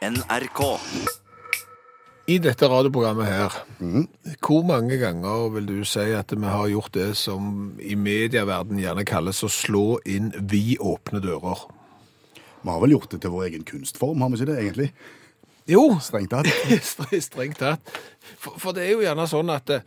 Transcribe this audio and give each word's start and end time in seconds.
NRK. 0.00 0.60
I 2.30 2.38
dette 2.40 2.68
radioprogrammet 2.70 3.26
her, 3.28 3.56
hvor 4.40 4.62
mange 4.64 4.96
ganger 4.96 5.50
vil 5.52 5.66
du 5.68 5.74
si 5.84 6.06
at 6.16 6.32
vi 6.32 6.46
har 6.48 6.70
gjort 6.72 6.94
det 6.94 7.08
som 7.20 7.74
i 7.84 7.96
medieverden 8.00 8.80
gjerne 8.80 9.04
kalles 9.08 9.42
å 9.44 9.50
slå 9.52 9.98
inn 10.08 10.30
vidåpne 10.48 11.20
dører? 11.20 11.66
Vi 12.62 12.70
har 12.72 12.80
vel 12.80 12.94
gjort 12.94 13.12
det 13.12 13.20
til 13.26 13.34
vår 13.34 13.48
egen 13.50 13.66
kunstform, 13.68 14.24
har 14.24 14.32
vi 14.32 14.40
ikke 14.40 14.48
det 14.52 14.58
egentlig? 14.62 14.88
Jo, 15.68 15.84
Strengt 16.00 16.32
tatt. 16.32 16.48
strengt 17.28 17.60
tatt. 17.60 17.92
For, 18.40 18.56
for 18.56 18.76
det 18.76 18.86
er 18.86 18.94
jo 18.94 19.04
gjerne 19.04 19.28
sånn 19.28 19.52
at 19.52 19.74
eh, 19.76 19.84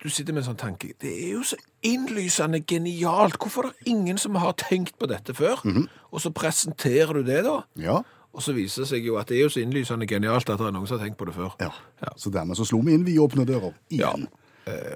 du 0.00 0.10
sitter 0.12 0.36
med 0.36 0.44
en 0.44 0.50
sånn 0.52 0.60
tanke. 0.60 0.92
Det 1.00 1.08
er 1.24 1.34
jo 1.38 1.42
så 1.46 1.56
innlysende 1.88 2.60
genialt. 2.68 3.40
Hvorfor 3.40 3.70
er 3.70 3.72
det 3.80 3.94
ingen 3.96 4.20
som 4.20 4.36
har 4.40 4.56
tenkt 4.60 4.98
på 5.00 5.08
dette 5.08 5.32
før? 5.36 5.64
Og 6.12 6.20
så 6.20 6.32
presenterer 6.36 7.16
du 7.16 7.24
det 7.32 7.46
da, 7.48 7.62
Ja. 7.80 8.02
Og 8.32 8.44
så 8.44 8.54
viser 8.56 8.84
det 8.84 8.90
seg 8.92 9.06
jo 9.06 9.16
at 9.20 9.30
det 9.30 9.38
er 9.38 9.46
jo 9.48 9.54
så 9.54 9.62
innlysende 9.64 10.08
genialt 10.10 10.48
at 10.50 10.60
det 10.60 10.68
er 10.68 10.76
noen 10.76 10.86
som 10.86 10.98
har 10.98 11.06
tenkt 11.06 11.18
på 11.20 11.28
det 11.28 11.36
før. 11.36 11.56
ja. 11.60 11.72
Så 12.16 12.30
dermed 12.32 12.56
så 12.56 12.64
slo 12.68 12.80
vi 12.84 12.94
inn 12.96 13.06
vidåpne 13.06 13.44
dører 13.48 13.74
igjen. 13.92 14.28
Ja. 14.28 14.36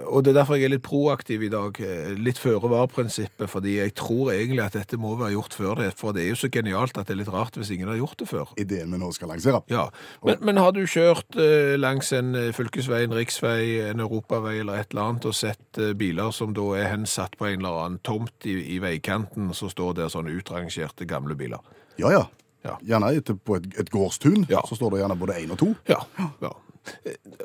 Og 0.07 0.25
det 0.25 0.35
er 0.35 0.41
derfor 0.41 0.59
jeg 0.59 0.69
er 0.69 0.75
litt 0.75 0.85
proaktiv 0.85 1.43
i 1.47 1.51
dag, 1.53 1.79
eh, 1.81 2.13
litt 2.21 2.39
føre 2.39 2.69
var-prinsippet, 2.71 3.49
fordi 3.51 3.79
jeg 3.79 3.95
tror 3.99 4.31
egentlig 4.35 4.63
at 4.63 4.77
dette 4.77 4.99
må 5.01 5.15
være 5.19 5.35
gjort 5.35 5.57
før 5.57 5.81
det, 5.81 5.89
for 5.99 6.15
det 6.15 6.25
er 6.25 6.29
jo 6.35 6.41
så 6.43 6.51
genialt 6.53 6.99
at 7.01 7.09
det 7.09 7.15
er 7.15 7.21
litt 7.23 7.33
rart 7.33 7.57
hvis 7.59 7.73
ingen 7.75 7.89
har 7.91 7.99
gjort 7.99 8.19
det 8.21 8.29
før. 8.29 8.53
Ideen 8.61 8.93
vi 8.93 9.01
nå 9.01 9.11
skal 9.17 9.33
lansere. 9.33 9.63
Ja, 9.73 9.89
men, 10.27 10.39
men 10.45 10.61
har 10.61 10.77
du 10.77 10.85
kjørt 10.85 11.39
eh, 11.41 11.75
langs 11.81 12.13
en 12.17 12.35
eh, 12.39 12.53
fylkesvei, 12.55 13.03
en 13.09 13.17
riksvei, 13.17 13.89
en 13.89 14.05
europavei 14.05 14.59
eller 14.61 14.85
et 14.85 14.93
eller 14.93 15.09
annet, 15.09 15.29
og 15.33 15.37
sett 15.39 15.81
eh, 15.81 15.95
biler 15.99 16.31
som 16.37 16.55
da 16.57 16.69
er 16.79 16.93
hensatt 16.93 17.39
på 17.41 17.49
en 17.49 17.65
eller 17.65 17.83
annen 17.87 18.01
tomt 18.07 18.47
i, 18.47 18.59
i 18.77 18.81
veikanten, 18.85 19.51
så 19.57 19.73
står 19.73 19.99
der 20.03 20.13
sånn 20.13 20.31
utrangerte 20.31 21.09
gamle 21.09 21.39
biler? 21.41 21.65
Ja, 21.99 22.13
ja. 22.13 22.27
Ja. 22.65 22.77
Gjerne 22.83 23.11
etter 23.17 23.35
på 23.37 23.57
et, 23.59 23.67
et 23.79 23.91
gårdstun, 23.93 24.47
Ja. 24.49 24.61
så 24.69 24.77
står 24.79 24.91
det 24.95 25.03
gjerne 25.03 25.19
både 25.21 25.35
én 25.43 25.51
og 25.53 25.59
to. 25.61 25.75
Ja, 25.89 26.01
ja. 26.43 26.53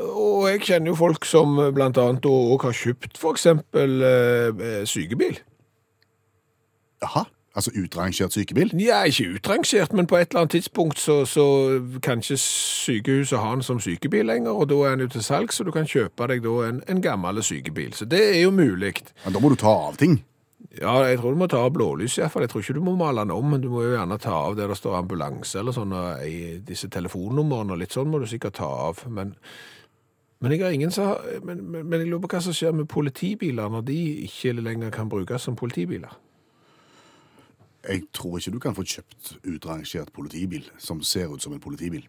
Og 0.04 0.50
jeg 0.50 0.62
kjenner 0.68 0.92
jo 0.92 0.96
folk 1.00 1.26
som 1.26 1.60
eh, 1.60 1.72
blant 1.76 1.98
annet 1.98 2.26
også 2.28 2.64
har 2.68 2.76
kjøpt 2.76 3.20
eksempel 3.34 4.02
eh, 4.04 4.64
eh, 4.70 4.86
sykebil. 4.88 5.40
Jaha. 7.04 7.26
Altså 7.56 7.72
utrangert 7.84 8.34
sykebil? 8.34 8.70
Ja, 8.80 9.02
ikke 9.04 9.34
utrangert, 9.36 9.94
men 9.94 10.08
på 10.08 10.16
et 10.20 10.30
eller 10.30 10.40
annet 10.44 10.52
tidspunkt 10.52 11.00
så, 11.00 11.26
så 11.26 11.46
kan 12.04 12.22
ikke 12.22 12.38
sykehuset 12.38 13.40
ha 13.42 13.50
den 13.56 13.64
som 13.66 13.80
sykebil 13.80 14.26
lenger, 14.30 14.52
og 14.52 14.70
da 14.70 14.76
er 14.86 14.90
den 14.96 15.00
jo 15.00 15.08
til 15.16 15.24
salg, 15.26 15.52
så 15.54 15.64
du 15.66 15.72
kan 15.72 15.88
kjøpe 15.90 16.28
deg 16.30 16.44
da 16.46 16.54
en, 16.68 16.84
en 16.88 17.02
gammel 17.02 17.42
sykebil. 17.44 17.94
Så 17.98 18.06
det 18.06 18.22
er 18.38 18.42
jo 18.44 18.52
mulig. 18.52 18.94
Men 19.26 19.34
da 19.34 19.40
må 19.42 19.50
du 19.50 19.56
ta 19.60 19.74
av 19.90 19.98
ting. 20.00 20.20
Ja, 20.80 20.94
jeg 21.08 21.18
tror 21.20 21.34
du 21.34 21.40
må 21.40 21.48
ta 21.50 21.64
av 21.66 21.72
blålys 21.74 22.20
iallfall. 22.20 22.44
Jeg 22.46 22.52
tror 22.52 22.64
ikke 22.64 22.78
du 22.78 22.84
må 22.86 22.94
male 23.00 23.24
den 23.24 23.34
om, 23.34 23.48
men 23.54 23.64
du 23.64 23.70
må 23.72 23.82
jo 23.86 23.96
gjerne 23.96 24.20
ta 24.22 24.36
av 24.36 24.58
der 24.60 24.70
det 24.70 24.78
står 24.78 25.00
ambulanse 25.00 25.60
eller 25.62 25.76
sånn, 25.76 25.96
og 25.96 26.24
i 26.28 26.60
disse 26.66 26.92
telefonnumrene 26.92 27.74
og 27.74 27.82
litt 27.82 27.96
sånn 27.96 28.12
må 28.12 28.22
du 28.22 28.28
sikkert 28.30 28.60
ta 28.60 28.68
av. 28.90 29.02
Men, 29.08 29.34
men 30.44 30.54
jeg 30.54 30.66
har 30.66 30.76
ingen 30.76 30.94
som 30.94 31.16
men, 31.48 31.64
men, 31.64 31.88
men 31.88 32.04
jeg 32.04 32.12
lurer 32.12 32.26
på 32.28 32.34
hva 32.36 32.44
som 32.46 32.56
skjer 32.56 32.76
med 32.76 32.90
politibiler 32.92 33.72
når 33.72 33.88
de 33.88 33.98
ikke 34.28 34.54
lenger 34.60 34.94
kan 34.94 35.10
brukes 35.12 35.48
som 35.48 35.58
politibiler. 35.60 36.14
Jeg 37.88 38.06
tror 38.14 38.38
ikke 38.38 38.52
du 38.52 38.62
kan 38.62 38.76
få 38.76 38.84
kjøpt 38.84 39.38
utrangert 39.48 40.14
politibil 40.14 40.68
som 40.78 41.02
ser 41.02 41.32
ut 41.32 41.42
som 41.42 41.56
en 41.56 41.64
politibil. 41.64 42.04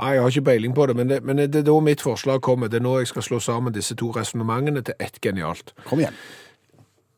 Nei, 0.00 0.12
jeg 0.14 0.22
har 0.22 0.30
ikke 0.32 0.48
peiling 0.50 0.74
på 0.74 0.86
det, 0.86 0.96
men 0.96 1.08
det, 1.10 1.22
men 1.26 1.38
det 1.38 1.62
er 1.62 1.66
da 1.66 1.74
mitt 1.82 2.02
forslag 2.02 2.40
kommer. 2.42 2.70
Det 2.70 2.78
er 2.80 2.84
nå 2.84 2.98
jeg 2.98 3.10
skal 3.10 3.24
slå 3.26 3.40
sammen 3.42 3.74
disse 3.74 3.94
to 3.98 4.10
resonnementene 4.14 4.82
til 4.86 4.94
ett 5.02 5.18
genialt. 5.22 5.74
Kom 5.84 6.00
igjen. 6.00 6.16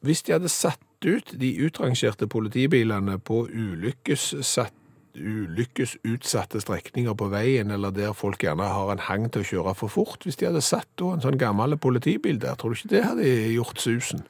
Hvis 0.03 0.23
de 0.27 0.33
hadde 0.35 0.49
satt 0.51 0.81
ut 1.07 1.33
de 1.39 1.51
utrangerte 1.67 2.27
politibilene 2.31 3.19
på 3.23 3.45
ulykkessatt 3.49 4.75
ulykkesutsatte 5.13 6.61
strekninger 6.63 7.13
på 7.19 7.27
veien, 7.33 7.69
eller 7.75 7.93
der 7.93 8.15
folk 8.17 8.41
gjerne 8.41 8.65
har 8.65 8.93
en 8.95 9.03
hang 9.11 9.27
til 9.35 9.43
å 9.43 9.49
kjøre 9.51 9.75
for 9.77 9.93
fort. 9.93 10.23
Hvis 10.25 10.39
de 10.41 10.47
hadde 10.49 10.63
satt 10.65 10.89
da 10.97 11.11
en 11.13 11.21
sånn 11.25 11.37
gammel 11.41 11.77
politibil 11.77 12.39
der, 12.41 12.55
tror 12.57 12.73
du 12.73 12.79
ikke 12.81 12.93
det 12.95 13.03
hadde 13.05 13.27
gjort 13.53 13.83
susen? 13.83 14.23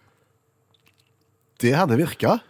Det 1.63 1.71
hadde 1.79 2.01
virka. 2.01 2.41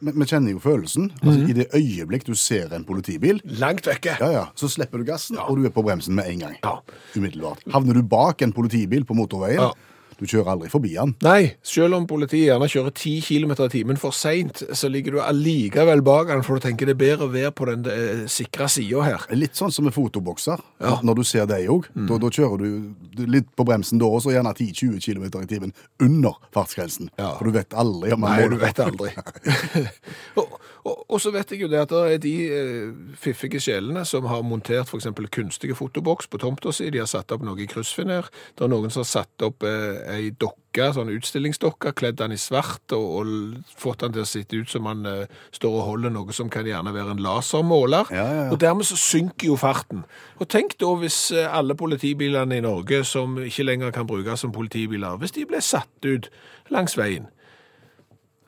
Vi 0.00 0.26
kjenner 0.26 0.54
jo 0.56 0.62
følelsen. 0.64 1.10
Altså, 1.20 1.44
I 1.44 1.54
det 1.60 1.68
øyeblikk 1.76 2.24
du 2.26 2.34
ser 2.34 2.72
en 2.74 2.86
politibil, 2.88 3.38
Langt 3.60 3.86
vekke. 3.86 4.16
ja, 4.18 4.30
ja, 4.34 4.44
så 4.58 4.66
slipper 4.72 4.98
du 4.98 5.04
gassen, 5.06 5.38
og 5.38 5.60
du 5.60 5.66
er 5.68 5.74
på 5.74 5.84
bremsen 5.86 6.16
med 6.18 6.32
en 6.32 6.42
gang. 6.48 6.56
Ja. 6.64 6.78
Umiddelbart. 7.14 7.62
Havner 7.70 7.94
du 8.00 8.02
bak 8.02 8.42
en 8.42 8.52
politibil 8.56 9.04
på 9.06 9.14
motorveien, 9.14 9.60
Ja. 9.68 9.70
Du 10.20 10.26
kjører 10.28 10.52
aldri 10.54 10.70
forbi 10.72 10.94
den. 10.96 11.14
Nei, 11.24 11.54
selv 11.66 11.96
om 11.96 12.06
politiet 12.10 12.50
gjerne 12.50 12.68
kjører 12.70 12.94
10 12.94 13.24
km 13.26 13.54
i 13.56 13.70
timen 13.72 14.00
for 14.00 14.16
seint, 14.16 14.62
så 14.76 14.90
ligger 14.92 15.16
du 15.16 15.22
allikevel 15.24 16.04
bak 16.06 16.30
den, 16.30 16.44
for 16.46 16.56
du 16.56 16.66
tenker 16.66 16.88
det 16.88 16.96
er 16.96 17.02
bedre 17.02 17.28
å 17.28 17.32
være 17.32 17.52
på 17.56 17.68
den 17.70 17.86
eh, 17.90 18.24
sikre 18.30 18.68
sida 18.72 19.04
her. 19.06 19.26
Litt 19.36 19.58
sånn 19.58 19.72
som 19.74 19.88
med 19.88 19.96
fotobokser. 19.96 20.60
Ja. 20.82 20.98
Når 21.06 21.20
du 21.20 21.24
ser 21.26 21.48
deg 21.50 21.70
òg, 21.72 21.88
da, 21.94 22.20
da 22.20 22.32
kjører 22.32 22.60
du 22.60 23.24
litt 23.30 23.50
på 23.56 23.66
bremsen 23.68 24.00
da 24.00 24.08
også, 24.08 24.34
gjerne 24.34 24.52
10-20 24.54 25.00
km 25.04 25.26
i 25.42 25.48
timen 25.50 25.74
under 26.02 26.38
fartsgrensen. 26.54 27.10
Ja. 27.20 27.34
For 27.38 27.48
du 27.48 27.56
vet 27.56 27.76
aldri 27.78 28.14
om 28.14 28.24
man 28.24 28.36
Nei, 28.36 28.44
må 28.44 28.54
du 28.54 28.60
vet 28.60 28.82
aldri. 28.84 29.12
og, 30.40 30.58
og, 30.84 31.04
og 31.08 31.20
så 31.20 31.32
vet 31.34 31.52
jeg 31.52 31.64
jo 31.64 31.68
det 31.70 31.82
at 31.82 31.92
det 31.92 32.14
er 32.14 32.22
de 32.22 32.34
eh, 32.48 32.92
fiffige 33.20 33.60
sjelene 33.62 34.04
som 34.08 34.28
har 34.30 34.44
montert 34.46 34.88
eksempel 34.96 35.28
kunstige 35.32 35.76
fotoboks 35.76 36.30
på 36.30 36.40
tomta 36.40 36.72
si. 36.72 36.88
De 36.92 37.02
har 37.02 37.10
satt 37.10 37.32
opp 37.34 37.44
noe 37.44 37.60
i 37.60 37.68
kryssfiner. 37.68 38.28
Det 38.56 38.64
er 38.64 38.72
noen 38.72 38.92
som 38.92 39.04
har 39.04 39.10
satt 39.10 39.44
opp 39.44 39.66
eh, 39.68 40.00
ei 40.14 40.30
dokke, 40.32 40.90
sånn 40.94 41.12
utstillingsdokke, 41.12 41.92
kledd 41.98 42.20
den 42.20 42.36
i 42.36 42.40
svart 42.40 42.94
og, 42.96 43.06
og 43.20 43.74
fått 43.80 44.04
den 44.04 44.14
til 44.16 44.24
å 44.24 44.30
sitte 44.30 44.60
ut 44.60 44.72
som 44.72 44.86
man 44.88 45.04
eh, 45.08 45.40
står 45.56 45.76
og 45.82 45.86
holder 45.90 46.14
noe 46.14 46.36
som 46.36 46.52
kan 46.52 46.68
gjerne 46.68 46.94
være 46.96 47.16
en 47.16 47.24
lasermåler. 47.24 48.12
Ja, 48.14 48.24
ja, 48.24 48.46
ja. 48.46 48.52
Og 48.54 48.60
dermed 48.62 48.88
så 48.88 48.96
synker 49.00 49.50
jo 49.50 49.58
farten. 49.60 50.06
Og 50.40 50.48
tenk 50.52 50.78
da 50.80 50.94
hvis 51.02 51.26
eh, 51.34 51.50
alle 51.50 51.76
politibilene 51.76 52.60
i 52.60 52.64
Norge 52.64 53.02
som 53.08 53.36
ikke 53.44 53.68
lenger 53.68 53.92
kan 53.96 54.08
brukes 54.08 54.46
som 54.46 54.54
politibiler, 54.54 55.20
hvis 55.20 55.36
de 55.36 55.44
ble 55.50 55.60
satt 55.64 56.08
ut 56.08 56.30
langs 56.72 56.96
veien. 56.96 57.28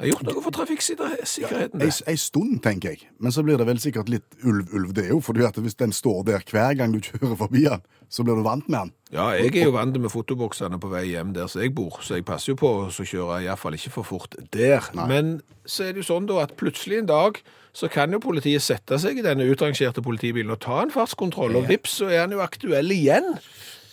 Har 0.02 0.10
gjort 0.10 0.24
noe 0.26 0.42
for 0.42 0.54
trafikksikkerheten. 0.56 1.78
Ei, 1.78 1.86
det. 1.86 1.96
ei 2.10 2.16
stund, 2.18 2.56
tenker 2.64 2.96
jeg. 2.96 3.04
Men 3.22 3.34
så 3.34 3.44
blir 3.46 3.60
det 3.60 3.68
vel 3.68 3.78
sikkert 3.78 4.08
litt 4.10 4.38
ulv-ulv, 4.42 4.90
det 4.96 5.04
òg. 5.14 5.20
For 5.22 5.38
hvis 5.62 5.78
den 5.78 5.94
står 5.94 6.24
der 6.26 6.42
hver 6.50 6.74
gang 6.78 6.94
du 6.94 6.98
kjører 6.98 7.36
forbi 7.38 7.62
den, 7.68 7.84
så 8.10 8.26
blir 8.26 8.40
du 8.40 8.42
vant 8.42 8.66
med 8.66 8.80
den. 8.80 8.92
Ja, 9.14 9.28
jeg 9.38 9.54
er 9.54 9.70
jo 9.70 9.76
vant 9.76 9.94
med 9.94 10.10
fotoboksene 10.10 10.80
på 10.82 10.90
vei 10.90 11.04
hjem 11.12 11.30
der 11.36 11.46
som 11.46 11.62
jeg 11.62 11.70
bor, 11.76 12.00
så 12.02 12.18
jeg 12.18 12.26
passer 12.26 12.52
jo 12.52 12.58
på 12.58 12.72
å 12.82 12.90
kjøre 12.90 13.44
iallfall 13.46 13.78
ikke 13.78 13.94
for 13.94 14.08
fort 14.08 14.34
der. 14.52 14.90
Men 15.06 15.36
så 15.64 15.86
er 15.86 15.94
det 15.94 16.02
jo 16.02 16.10
sånn 16.10 16.26
da 16.26 16.42
at 16.42 16.56
plutselig 16.58 16.98
en 16.98 17.10
dag 17.12 17.38
så 17.72 17.88
kan 17.88 18.12
jo 18.12 18.20
politiet 18.20 18.64
sette 18.64 18.98
seg 19.00 19.20
i 19.20 19.24
denne 19.24 19.46
utrangerte 19.48 20.02
politibilen 20.04 20.50
og 20.52 20.60
ta 20.64 20.82
en 20.82 20.92
fartskontroll, 20.92 21.54
og 21.56 21.70
vips, 21.70 22.00
så 22.02 22.10
er 22.10 22.26
han 22.26 22.34
jo 22.34 22.42
aktuell 22.44 22.90
igjen 22.92 23.36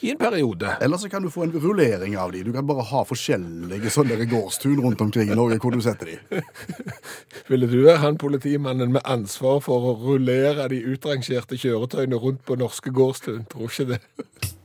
i 0.01 0.11
en 0.11 0.17
periode. 0.17 0.77
Eller 0.81 0.97
så 0.97 1.09
kan 1.09 1.23
du 1.23 1.29
få 1.29 1.43
en 1.43 1.51
rullering 1.51 2.17
av 2.17 2.31
de. 2.31 2.43
Du 2.43 2.53
kan 2.53 2.67
bare 2.67 2.85
ha 2.87 3.03
forskjellige 3.07 3.91
sånne 3.93 4.25
gårdstun 4.29 4.79
rundt 4.83 5.01
omkring 5.01 5.31
i 5.31 5.37
Norge 5.37 5.59
hvor 5.59 5.75
du 5.75 5.81
setter 5.83 6.13
de. 6.13 6.43
Ville 7.51 7.67
du 7.67 7.81
være 7.83 7.99
han 8.03 8.19
politimannen 8.21 8.93
med 8.95 9.03
ansvar 9.03 9.59
for 9.65 9.91
å 9.91 9.97
rullere 9.99 10.69
de 10.71 10.81
utrangerte 10.93 11.59
kjøretøyene 11.59 12.21
rundt 12.21 12.45
på 12.47 12.59
norske 12.59 12.93
gårdstun? 12.95 13.45
Tror 13.51 13.67
ikke 13.67 13.95
det. 13.95 14.55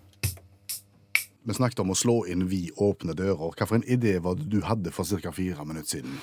Vi 1.44 1.55
snakket 1.55 1.82
om 1.82 1.93
å 1.93 1.97
slå 1.99 2.15
inn 2.32 2.47
vidåpne 2.49 3.12
dører. 3.16 3.53
Hvilken 3.53 3.82
idé 3.84 4.15
var 4.25 4.38
det 4.38 4.47
du 4.49 4.62
hadde 4.65 4.93
for 4.94 5.05
ca. 5.05 5.32
fire 5.32 5.66
minutter 5.69 5.99
siden? 5.99 6.15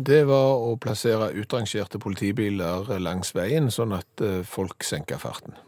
Det 0.00 0.22
var 0.24 0.56
å 0.56 0.70
plassere 0.80 1.28
utrangerte 1.36 2.00
politibiler 2.00 2.88
langs 3.02 3.34
veien, 3.36 3.68
sånn 3.70 3.92
at 3.98 4.24
eh, 4.24 4.40
folk 4.48 4.84
senker 4.86 5.20
farten. 5.20 5.58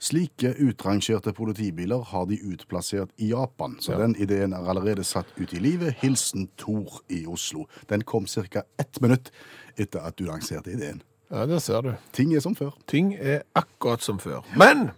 Slike 0.00 0.54
utrangerte 0.64 1.34
politibiler 1.36 2.08
har 2.08 2.26
de 2.30 2.40
utplassert 2.54 3.12
i 3.20 3.28
Japan, 3.34 3.76
så 3.84 4.00
den 4.00 4.16
ideen 4.16 4.56
er 4.56 4.64
allerede 4.64 5.04
satt 5.04 5.28
ut 5.36 5.52
i 5.52 5.60
livet. 5.60 6.00
Hilsen 6.00 6.48
Tor 6.56 7.02
i 7.12 7.26
Oslo. 7.28 7.68
Den 7.92 8.04
kom 8.08 8.24
ca. 8.26 8.64
ett 8.80 9.00
minutt 9.04 9.28
etter 9.76 10.00
at 10.00 10.16
du 10.16 10.24
lanserte 10.24 10.72
ideen. 10.72 11.02
Ja, 11.32 11.46
der 11.46 11.58
ser 11.64 11.80
du. 11.80 11.92
Ting 12.12 12.34
er 12.36 12.40
som 12.44 12.56
før. 12.56 12.74
Ting 12.88 13.14
er 13.14 13.42
akkurat 13.56 14.02
som 14.04 14.18
før. 14.20 14.42
Men 14.56 14.90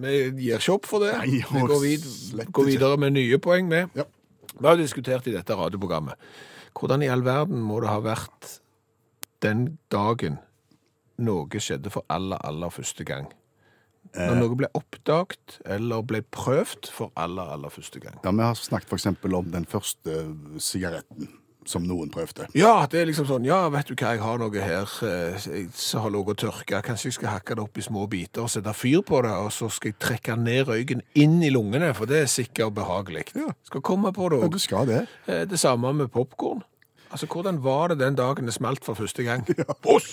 vi 0.00 0.46
gir 0.46 0.58
ikke 0.58 0.76
opp 0.76 0.88
for 0.88 1.04
det. 1.04 1.12
Nei, 1.20 1.42
vi 1.42 1.64
går, 1.68 1.80
vid 1.82 2.06
går 2.54 2.68
videre 2.70 2.98
med 3.00 3.16
nye 3.16 3.38
poeng 3.42 3.68
med. 3.68 3.92
Ja. 3.98 4.06
Vi 4.52 4.66
har 4.68 4.78
diskutert 4.80 5.26
i 5.28 5.34
dette 5.34 5.56
radioprogrammet. 5.56 6.16
Hvordan 6.78 7.04
i 7.04 7.10
all 7.12 7.24
verden 7.24 7.60
må 7.64 7.80
det 7.82 7.92
ha 7.92 8.00
vært 8.04 8.56
den 9.44 9.78
dagen 9.92 10.38
noe 11.22 11.60
skjedde 11.60 11.92
for 11.92 12.06
aller, 12.12 12.40
aller 12.46 12.72
første 12.72 13.04
gang? 13.08 13.28
Når 14.12 14.36
noe 14.36 14.56
ble 14.58 14.68
oppdaget 14.76 15.60
eller 15.72 16.02
ble 16.04 16.20
prøvd 16.34 16.90
for 16.92 17.12
aller, 17.16 17.48
aller 17.54 17.72
første 17.72 18.00
gang. 18.02 18.18
Ja, 18.24 18.32
Vi 18.32 18.44
har 18.44 18.58
snakket 18.58 18.92
f.eks. 18.92 19.06
om 19.24 19.52
den 19.52 19.68
første 19.68 20.24
sigaretten 20.60 21.30
som 21.68 21.84
noen 21.86 22.10
prøvde. 22.12 22.48
Ja, 22.58 22.86
det 22.90 23.00
er 23.00 23.08
liksom 23.10 23.26
sånn, 23.28 23.46
ja, 23.46 23.60
vet 23.72 23.90
du 23.90 23.94
hva, 23.94 24.14
jeg 24.16 24.22
har 24.22 24.40
noe 24.40 24.64
her 24.64 24.90
eh, 25.06 25.36
som 25.76 26.04
har 26.04 26.14
ligget 26.14 26.34
og 26.34 26.40
tørka. 26.42 26.82
Kanskje 26.86 27.10
jeg 27.10 27.18
skal 27.18 27.34
hakke 27.36 27.56
det 27.58 27.64
opp 27.64 27.78
i 27.78 27.84
små 27.86 28.06
biter 28.10 28.44
og 28.46 28.52
sette 28.52 28.74
fyr 28.76 29.04
på 29.06 29.22
det, 29.26 29.32
og 29.32 29.52
så 29.54 29.70
skal 29.72 29.92
jeg 29.92 30.00
trekke 30.02 30.36
ned 30.40 30.66
røyken 30.70 31.04
inn 31.18 31.38
i 31.44 31.52
lungene, 31.54 31.92
for 31.98 32.10
det 32.10 32.24
er 32.24 32.30
sikkert 32.32 32.74
behagelig. 32.78 33.28
Ja. 33.38 33.52
Skal 33.68 33.84
komme 33.86 34.12
på 34.16 34.28
det 34.32 34.42
Ja, 34.42 34.50
du 34.52 34.60
skal 34.62 34.90
det. 34.90 35.00
Det 35.26 35.60
samme 35.60 35.94
med 35.96 36.12
popkorn. 36.12 36.62
Altså, 37.12 37.26
hvordan 37.28 37.58
var 37.64 37.92
det 37.92 38.00
den 38.00 38.16
dagen 38.16 38.48
det 38.48 38.54
smalt 38.56 38.84
for 38.84 38.96
første 38.96 39.22
gang? 39.26 39.44
Uff! 39.94 40.12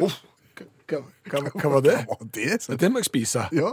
Uff! 0.00 0.22
Hva, 0.90 0.98
hva, 1.30 1.40
hva 1.48 1.68
var 1.78 1.82
det? 1.84 1.94
Hva 2.08 2.16
var 2.20 2.28
det? 2.36 2.78
Det 2.82 2.88
må 2.92 3.00
jeg 3.00 3.06
spise. 3.08 3.46
Ja, 3.56 3.70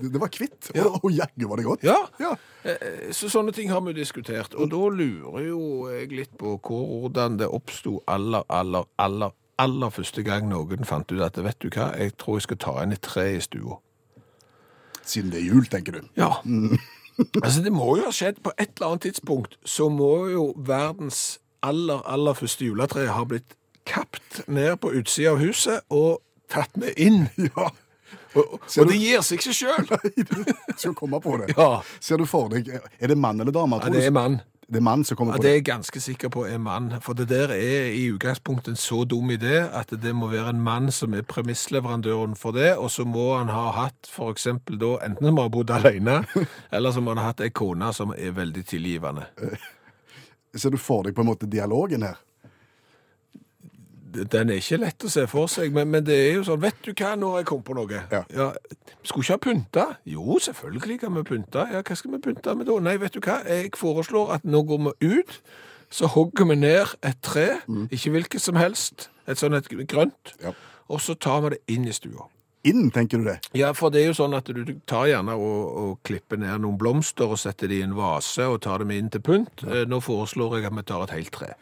det, 0.00 0.12
det 0.14 0.20
var 0.22 0.30
kvitt, 0.34 0.70
Ja. 0.74 0.86
og, 0.88 1.04
og 1.06 1.12
jaggu 1.14 1.44
var 1.50 1.60
det 1.60 1.66
godt. 1.68 1.84
Ja. 1.86 1.96
Ja. 2.18 2.32
Eh, 2.66 3.12
Så 3.14 3.30
sånne 3.30 3.52
ting 3.54 3.70
har 3.70 3.80
vi 3.86 3.94
diskutert. 3.94 4.54
Og 4.58 4.70
da 4.72 4.80
lurer 4.90 5.44
jo 5.46 5.60
jeg 5.92 6.10
litt 6.16 6.34
på 6.40 6.56
hvordan 6.58 7.38
det 7.38 7.46
oppsto 7.48 8.00
aller, 8.10 8.42
aller, 8.50 8.88
aller, 8.98 9.30
aller 9.58 9.90
første 9.94 10.22
gang 10.26 10.48
noen 10.50 10.82
fant 10.86 11.10
ut 11.14 11.22
at 11.22 11.38
vet 11.42 11.58
du 11.62 11.68
hva, 11.70 11.92
jeg 11.98 12.16
tror 12.18 12.38
jeg 12.40 12.48
skal 12.48 12.60
ta 12.66 12.74
inn 12.82 12.92
et 12.98 13.02
tre 13.06 13.28
i 13.36 13.40
stua. 13.42 13.78
Siden 15.08 15.30
det 15.32 15.40
er 15.40 15.46
jul, 15.54 15.64
tenker 15.70 15.92
du. 16.00 16.08
Ja. 16.18 16.34
altså, 17.42 17.62
det 17.64 17.72
må 17.72 17.94
jo 17.98 18.04
ha 18.08 18.12
skjedd 18.14 18.42
på 18.44 18.52
et 18.58 18.74
eller 18.76 18.92
annet 18.92 19.06
tidspunkt, 19.08 19.56
så 19.64 19.88
må 19.92 20.26
jo 20.32 20.50
verdens 20.58 21.38
aller, 21.62 22.02
aller 22.06 22.36
første 22.38 22.66
juletre 22.68 23.06
ha 23.14 23.24
blitt 23.26 23.54
kapt 23.88 24.42
ned 24.52 24.76
på 24.82 24.90
utsida 24.98 25.32
av 25.32 25.40
huset 25.40 25.86
og 25.88 26.18
tatt 26.48 26.76
med 26.80 26.96
inn. 26.96 27.28
Ja, 27.52 27.70
Og, 28.40 28.54
og 28.60 28.86
det 28.88 28.96
gir 28.96 29.20
seg 29.24 29.40
ikke 29.40 29.52
sjøl. 29.56 29.88
skal 30.80 30.94
komme 30.96 31.18
på 31.20 31.34
det. 31.40 31.50
Ja. 31.56 31.80
Ser 32.00 32.20
du 32.20 32.24
for 32.28 32.48
deg, 32.52 32.68
er 32.72 33.10
det 33.10 33.16
mann 33.20 33.40
eller 33.40 33.52
dame? 33.52 33.80
ja, 33.82 33.90
det 33.92 34.06
er 34.06 34.14
mann. 34.14 34.38
Det 34.68 34.76
er 34.80 34.84
mann 34.84 35.00
som 35.04 35.16
kommer 35.16 35.32
Ja, 35.32 35.40
på 35.40 35.42
det 35.46 35.50
er 35.50 35.54
jeg 35.56 35.64
ganske 35.64 36.00
sikker 36.04 36.28
på 36.32 36.42
er 36.44 36.58
mann. 36.60 36.90
For 37.04 37.16
det 37.16 37.30
der 37.30 37.52
er 37.56 37.86
i 37.88 38.02
utgangspunktet 38.12 38.74
en 38.74 38.80
så 38.80 39.00
dum 39.08 39.30
idé 39.32 39.62
at 39.64 39.92
det 40.02 40.12
må 40.16 40.28
være 40.28 40.52
en 40.52 40.60
mann 40.60 40.90
som 40.92 41.16
er 41.16 41.24
premissleverandøren 41.24 42.36
for 42.36 42.52
det, 42.56 42.74
og 42.76 42.90
så 42.92 43.06
må 43.08 43.30
han 43.38 43.48
ha 43.52 43.70
hatt 43.78 44.10
eksempel 44.28 44.76
da, 44.80 44.94
enten 45.08 45.30
som 45.30 45.40
har 45.40 45.48
bodd 45.52 45.72
alene, 45.72 46.18
eller 46.76 46.92
så 46.92 47.00
må 47.00 47.14
han 47.16 47.22
ha 47.24 47.30
hatt 47.30 47.40
ei 47.44 47.48
kone 47.48 47.92
som 47.96 48.12
er 48.16 48.36
veldig 48.36 48.64
tilgivende. 48.68 49.24
Ser 50.54 50.76
du 50.76 50.76
for 50.80 51.08
deg 51.08 51.16
på 51.16 51.24
en 51.24 51.32
måte 51.32 51.48
dialogen 51.48 52.04
her? 52.04 52.20
Den 54.08 54.50
er 54.50 54.60
ikke 54.62 54.78
lett 54.80 55.04
å 55.04 55.10
se 55.12 55.26
for 55.28 55.50
seg, 55.52 55.72
men, 55.74 55.90
men 55.92 56.04
det 56.06 56.14
er 56.16 56.30
jo 56.38 56.44
sånn, 56.46 56.60
vet 56.62 56.78
du 56.86 56.92
hva, 56.94 57.10
nå 57.18 57.32
har 57.34 57.42
jeg 57.42 57.48
kommet 57.50 57.66
på 57.68 57.76
noe. 57.76 57.98
Ja. 58.12 58.48
Skulle 59.04 59.24
ikke 59.26 59.34
ha 59.36 59.42
pynta? 59.44 59.84
Jo, 60.08 60.38
selvfølgelig 60.40 61.00
kan 61.02 61.14
vi 61.18 61.24
pynte. 61.28 61.66
Ja, 61.74 61.82
hva 61.84 61.96
skal 61.98 62.14
vi 62.14 62.20
pynte 62.24 62.54
med 62.56 62.70
da? 62.70 62.78
Nei, 62.88 62.96
vet 63.02 63.18
du 63.18 63.20
hva, 63.24 63.40
jeg 63.48 63.74
foreslår 63.76 64.32
at 64.38 64.46
nå 64.48 64.62
går 64.70 64.80
vi 64.88 65.12
ut, 65.18 65.36
så 65.92 66.08
hogger 66.14 66.48
vi 66.50 66.56
ned 66.62 66.96
et 67.04 67.20
tre, 67.24 67.46
ikke 67.92 68.14
hvilket 68.16 68.44
som 68.44 68.56
helst, 68.60 69.10
et 69.28 69.40
sånt 69.40 69.56
et 69.56 69.68
grønt, 69.88 70.34
Ja. 70.44 70.54
og 70.88 71.00
så 71.04 71.14
tar 71.16 71.42
vi 71.44 71.54
det 71.56 71.60
inn 71.76 71.86
i 71.88 71.92
stua. 71.96 72.26
Inn, 72.68 72.88
tenker 72.90 73.20
du 73.20 73.28
det? 73.28 73.36
Ja, 73.56 73.70
for 73.76 73.88
det 73.94 74.02
er 74.02 74.08
jo 74.10 74.16
sånn 74.18 74.34
at 74.36 74.48
du 74.50 74.72
tar 74.90 75.06
gjerne 75.08 75.36
og, 75.38 75.60
og 75.82 75.92
klipper 76.04 76.40
ned 76.42 76.64
noen 76.64 76.76
blomster 76.80 77.30
og 77.30 77.38
setter 77.40 77.70
de 77.70 77.78
i 77.78 77.84
en 77.86 77.94
vase 77.96 78.44
og 78.50 78.58
tar 78.64 78.82
dem 78.82 78.90
inn 78.96 79.08
til 79.14 79.22
pynt. 79.24 79.62
Ja. 79.62 79.84
Nå 79.88 80.00
foreslår 80.04 80.58
jeg 80.58 80.66
at 80.68 80.74
vi 80.76 80.84
tar 80.90 81.04
et 81.06 81.14
helt 81.14 81.30
tre. 81.32 81.52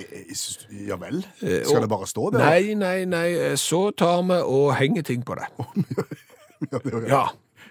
Eh, 0.00 0.86
Ja 0.88 0.96
vel? 1.00 1.20
Eh, 1.42 1.60
Skal 1.66 1.84
det 1.84 1.90
bare 1.92 2.06
stå 2.10 2.30
der? 2.34 2.44
Nei, 2.44 2.74
nei, 2.74 3.04
nei. 3.10 3.28
eh, 3.50 3.56
Så 3.60 3.90
tar 3.96 4.22
vi 4.28 4.40
og 4.42 4.74
henger 4.78 5.02
ting 5.06 5.22
på 5.26 5.36
det. 5.40 5.48
Ja, 6.70 6.78
det 6.84 7.08
Ja. 7.08 7.22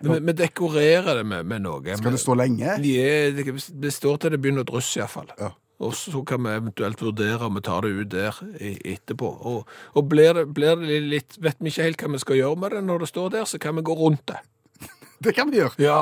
Vi, 0.02 0.16
vi 0.24 0.32
dekorerer 0.34 1.18
det 1.20 1.26
med, 1.28 1.46
med 1.46 1.62
noe. 1.66 1.84
Skal 2.00 2.14
det 2.16 2.20
stå 2.22 2.34
lenge? 2.40 2.64
Ja, 2.64 3.32
det, 3.36 3.44
det 3.84 3.92
står 3.94 4.18
til 4.24 4.32
det 4.32 4.40
begynner 4.42 4.64
å 4.64 4.70
drysse 4.70 5.02
iallfall. 5.02 5.28
Ja. 5.38 5.50
Og 5.84 5.94
så 5.96 6.22
kan 6.28 6.42
vi 6.44 6.52
eventuelt 6.56 7.00
vurdere 7.04 7.46
om 7.48 7.56
vi 7.56 7.62
tar 7.64 7.86
det 7.86 7.92
ut 8.00 8.10
der 8.12 8.40
etterpå. 8.60 9.30
Og, 9.48 9.68
og 9.96 10.08
blir, 10.12 10.34
det, 10.36 10.46
blir 10.56 10.80
det 10.82 10.98
litt 11.06 11.38
Vet 11.40 11.60
vi 11.64 11.72
ikke 11.72 11.86
helt 11.86 12.02
hva 12.04 12.10
vi 12.16 12.20
skal 12.24 12.40
gjøre 12.40 12.60
med 12.64 12.74
det 12.76 12.82
når 12.88 13.04
det 13.06 13.10
står 13.12 13.30
der, 13.38 13.46
så 13.48 13.60
kan 13.64 13.78
vi 13.80 13.84
gå 13.88 13.96
rundt 14.00 14.26
det. 14.32 14.40
Det 15.24 15.36
kan 15.36 15.52
vi 15.52 15.60
gjøre. 15.60 15.76
Ja. 15.84 16.00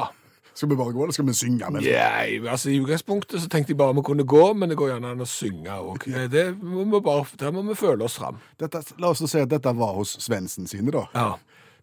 Skal 0.58 0.70
vi 0.70 0.76
bare 0.76 0.92
gå, 0.92 1.04
eller 1.04 1.14
skal 1.14 1.28
vi 1.28 1.34
synge? 1.38 1.68
Men... 1.70 1.84
Nei, 1.86 2.40
altså 2.50 2.72
I 2.74 2.80
utgangspunktet 2.82 3.44
så 3.44 3.50
tenkte 3.54 3.76
jeg 3.76 3.78
bare 3.78 3.94
vi 3.94 4.02
kunne 4.08 4.24
gå, 4.26 4.42
men 4.58 4.72
det 4.72 4.78
går 4.80 4.90
gjerne 4.90 5.12
an 5.14 5.22
å 5.22 5.28
synge 5.30 5.76
òg. 5.78 6.08
Der 6.34 6.56
må 6.58 7.62
vi 7.68 7.76
føle 7.78 8.08
oss 8.08 8.16
fram. 8.18 8.40
Dette, 8.58 8.82
la 8.98 9.12
oss 9.14 9.22
si 9.22 9.38
at 9.38 9.52
dette 9.52 9.74
var 9.78 9.94
hos 10.00 10.16
Svendsen 10.26 10.66
sine, 10.66 10.90
da. 10.96 11.04
Ja. 11.14 11.28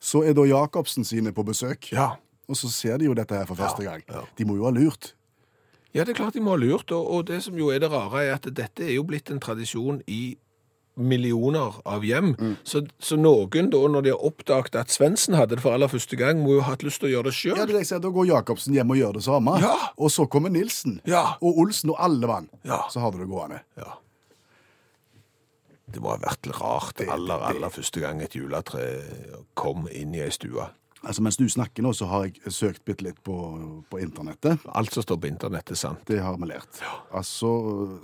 Så 0.03 0.25
er 0.27 0.35
da 0.35 0.43
Jacobsen 0.49 1.07
sine 1.07 1.31
på 1.33 1.45
besøk, 1.47 1.93
ja. 1.95 2.17
og 2.51 2.59
så 2.59 2.73
ser 2.73 2.99
de 2.99 3.07
jo 3.07 3.15
dette 3.15 3.39
her 3.39 3.47
for 3.47 3.63
første 3.63 3.87
gang. 3.87 4.03
ja. 4.11 4.25
De 4.35 4.49
må 4.49 4.59
jo 4.59 4.67
ha 4.67 4.75
lurt. 4.75 5.15
Ja, 5.95 6.03
det 6.03 6.17
er 6.17 6.25
klart 6.25 6.35
de 6.35 6.43
må 6.43 6.57
ha 6.57 6.59
lurt, 6.59 6.91
og, 6.91 7.07
og 7.07 7.29
det 7.31 7.45
som 7.47 7.55
jo 7.55 7.71
er 7.71 7.79
det 7.79 7.93
rare, 7.95 8.25
er 8.25 8.35
at 8.41 8.51
dette 8.51 8.83
er 8.83 8.97
jo 8.97 9.07
blitt 9.07 9.31
en 9.31 9.39
tradisjon 9.39 10.03
i 10.11 10.35
millioner 10.97 11.75
av 11.85 12.05
hjem. 12.07 12.35
Så, 12.63 12.85
så 13.03 13.17
noen 13.19 13.71
da, 13.73 13.81
når 13.91 14.03
de 14.07 14.11
har 14.15 14.23
oppdaget 14.25 14.77
at 14.79 14.93
Svendsen 14.95 15.35
hadde 15.35 15.57
det 15.57 15.63
for 15.65 15.75
aller 15.75 15.91
første 15.91 16.17
gang, 16.17 16.39
må 16.45 16.55
jo 16.55 16.61
ha 16.63 16.71
hatt 16.75 16.85
lyst 16.87 17.01
til 17.03 17.09
å 17.11 17.13
gjøre 17.17 17.31
det 17.31 17.35
sjøl. 17.35 17.57
Ja, 17.59 17.67
det 17.67 17.75
jeg 17.81 17.87
sier, 17.91 17.99
Da 18.05 18.13
går 18.15 18.29
Jacobsen 18.31 18.75
hjem 18.77 18.91
og 18.95 19.01
gjør 19.01 19.13
det 19.19 19.25
samme. 19.27 19.57
Ja. 19.65 19.75
Og 19.99 20.11
så 20.15 20.29
kommer 20.31 20.51
Nilsen 20.55 21.01
Ja. 21.09 21.37
og 21.43 21.59
Olsen 21.65 21.91
og 21.91 21.99
alle 21.99 22.27
vann. 22.31 22.49
Ja. 22.65 22.85
Så 22.91 23.01
har 23.03 23.11
du 23.11 23.19
det 23.19 23.29
gående. 23.29 23.61
Ja. 23.77 23.97
Det 25.95 26.01
må 26.03 26.11
ha 26.15 26.17
vært 26.19 26.47
rart 26.61 26.97
Det- 26.99 27.09
aller, 27.13 27.43
aller 27.51 27.69
første 27.71 28.01
gang 28.01 28.21
et 28.23 28.33
juletre 28.35 29.03
kom 29.55 29.89
inn 29.93 30.15
i 30.15 30.21
ei 30.25 30.31
stue. 30.31 30.65
Altså, 31.05 31.23
Mens 31.23 31.37
du 31.37 31.45
snakker 31.49 31.85
nå, 31.85 31.93
så 31.93 32.07
har 32.09 32.25
jeg 32.29 32.53
søkt 32.55 32.85
bitte 32.89 33.05
litt 33.05 33.19
på, 33.27 33.35
på 33.91 34.01
internettet. 34.01 34.63
Alt 34.73 34.95
som 34.95 35.05
står 35.05 35.19
på 35.21 35.29
internett, 35.29 35.71
er 35.71 35.79
sant. 35.79 36.01
Det 36.09 36.21
har 36.25 36.37
vi 36.41 36.49
lært. 36.49 36.81
Altså, 37.15 37.51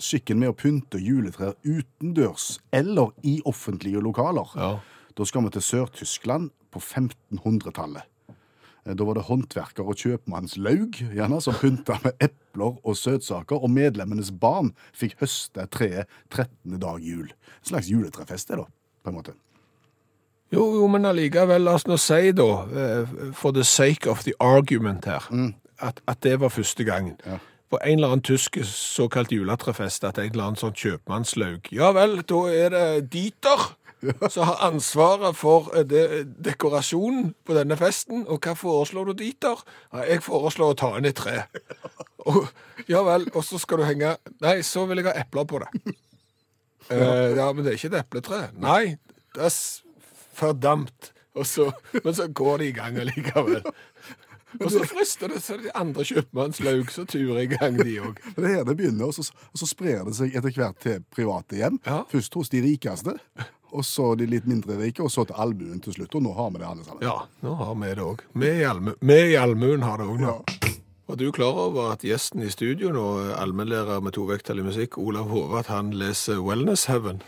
Skikken 0.02 0.38
med 0.42 0.52
å 0.52 0.56
pynte 0.58 1.00
juletrær 1.00 1.54
utendørs 1.64 2.58
eller 2.76 3.14
i 3.24 3.38
offentlige 3.48 4.02
lokaler. 4.04 4.52
Ja. 4.56 4.72
Da 5.16 5.26
skal 5.26 5.46
vi 5.46 5.54
til 5.56 5.64
Sør-Tyskland 5.64 6.50
på 6.70 6.80
1500-tallet. 6.84 8.06
Eh, 8.86 8.94
Da 8.96 9.04
var 9.04 9.14
det 9.18 9.26
håndverker 9.28 9.84
og 9.88 9.96
kjøpmannslaug 10.00 11.00
gjerne, 11.16 11.40
som 11.44 11.56
pynta 11.60 11.98
med 12.04 12.16
epler 12.24 12.78
og 12.84 12.96
søtsaker, 12.96 13.60
og 13.60 13.70
medlemmenes 13.72 14.30
barn 14.40 14.72
fikk 14.96 15.18
høste 15.20 15.66
treet 15.72 16.08
13. 16.32 16.78
dag 16.80 17.00
jul. 17.04 17.28
En 17.32 17.68
slags 17.72 17.90
juletrefest, 17.92 18.48
det, 18.52 18.60
da, 18.62 18.68
på 19.04 19.12
en 19.12 19.18
måte. 19.20 19.34
Jo, 20.50 20.64
jo, 20.74 20.86
men 20.90 21.06
allikevel, 21.06 21.62
la 21.62 21.76
oss 21.78 21.86
nå 21.86 21.98
si 22.00 22.32
da, 22.34 22.48
eh, 22.74 23.14
for 23.38 23.54
the 23.54 23.64
sake 23.64 24.10
of 24.10 24.24
the 24.26 24.34
argument 24.42 25.06
her, 25.06 25.28
at, 25.78 26.00
at 26.10 26.22
det 26.26 26.40
var 26.40 26.50
første 26.50 26.84
gangen. 26.84 27.16
Ja. 27.26 27.38
På 27.70 27.78
en 27.86 28.00
eller 28.00 28.08
annen 28.16 28.24
tysk 28.26 28.58
såkalt 28.66 29.30
juletrefest, 29.30 30.04
at 30.04 30.18
en 30.18 30.32
eller 30.32 30.48
annen 30.48 30.58
sånn 30.58 30.74
kjøpmannslaug. 30.74 31.70
Ja 31.70 31.92
vel, 31.94 32.18
da 32.26 32.40
er 32.50 32.74
det 32.74 33.12
Dieter 33.12 33.68
som 34.32 34.48
har 34.48 34.62
ansvaret 34.64 35.36
for 35.36 35.68
de, 35.86 36.24
dekorasjonen 36.44 37.34
på 37.46 37.54
denne 37.56 37.76
festen. 37.78 38.24
Og 38.26 38.40
hva 38.42 38.54
foreslår 38.58 39.10
du, 39.10 39.14
Dieter? 39.20 39.60
Ja, 39.92 40.04
jeg 40.08 40.24
foreslår 40.24 40.74
å 40.74 40.78
ta 40.82 40.92
inn 40.98 41.08
et 41.10 41.18
tre. 41.20 41.44
Og, 42.28 42.48
ja 42.90 43.04
vel, 43.06 43.28
og 43.34 43.44
så 43.46 43.60
skal 43.60 43.80
du 43.80 43.86
henge 43.88 44.16
Nei, 44.44 44.58
så 44.66 44.82
vil 44.88 45.00
jeg 45.00 45.08
ha 45.08 45.14
epler 45.22 45.46
på 45.48 45.62
det. 45.62 45.70
Eh, 46.90 47.36
ja, 47.36 47.46
men 47.54 47.62
det 47.62 47.70
er 47.70 47.78
ikke 47.78 47.88
et 47.92 48.00
epletre. 48.00 48.38
Nei, 48.58 48.96
det 49.36 49.44
er 49.46 49.52
fordampt. 50.40 51.12
Så, 51.46 51.68
men 52.04 52.14
så 52.16 52.26
går 52.34 52.58
de 52.58 52.66
i 52.72 52.72
gang 52.76 52.96
allikevel. 52.98 53.60
Og 54.58 54.66
så 54.74 54.80
frister 54.90 55.30
det 55.30 55.38
så 55.44 55.54
de 55.62 55.70
andre 55.78 56.02
kjøpmannslaug 56.04 56.88
så 56.90 57.04
turer 57.08 57.44
i 57.44 57.50
gang, 57.52 57.76
de 57.78 58.00
òg. 58.02 58.18
Det 58.42 58.56
det 58.66 58.74
begynner, 58.80 59.06
og 59.06 59.14
så, 59.14 59.22
og 59.52 59.60
så 59.62 59.68
sprer 59.70 60.02
det 60.08 60.16
seg 60.18 60.34
etter 60.34 60.56
hvert 60.56 60.80
til 60.82 61.04
private 61.14 61.60
hjem. 61.60 61.78
Ja. 61.86 62.00
Først 62.10 62.34
hos 62.34 62.50
de 62.50 62.64
rikeste, 62.66 63.14
og 63.70 63.86
så 63.86 64.08
de 64.18 64.26
litt 64.26 64.48
mindre 64.50 64.74
rike, 64.80 65.04
og 65.06 65.12
så 65.14 65.22
til 65.30 65.38
allmuen 65.38 65.78
til 65.84 65.94
slutt. 65.94 66.18
Og 66.18 66.26
nå 66.26 66.34
har 66.34 66.50
vi 66.50 66.58
det 66.64 66.66
alle 66.72 66.84
sammen. 66.88 67.06
Ja, 67.06 67.14
nå 67.46 67.54
har 67.62 67.78
vi 67.78 67.92
det 67.94 68.02
òg. 68.08 68.26
Vi 68.42 68.50
i 68.58 68.66
allmu- 68.66 68.98
allmuen 69.44 69.86
har 69.86 70.02
det 70.02 70.10
òg 70.10 70.18
nå. 70.26 70.34
Var 71.10 71.16
du 71.18 71.28
klar 71.34 71.56
over 71.70 71.92
at 71.94 72.02
gjesten 72.06 72.42
i 72.42 72.50
studio 72.50 72.90
nå, 72.94 73.06
allmennlærer 73.38 74.02
med 74.02 74.14
to 74.18 74.26
vekttall 74.28 74.60
i 74.62 74.66
musikk, 74.66 74.98
Olav 74.98 75.30
Hove, 75.30 75.58
at 75.62 75.70
han 75.70 75.94
leser 75.94 76.42
Wellness 76.42 76.88
Heaven? 76.90 77.22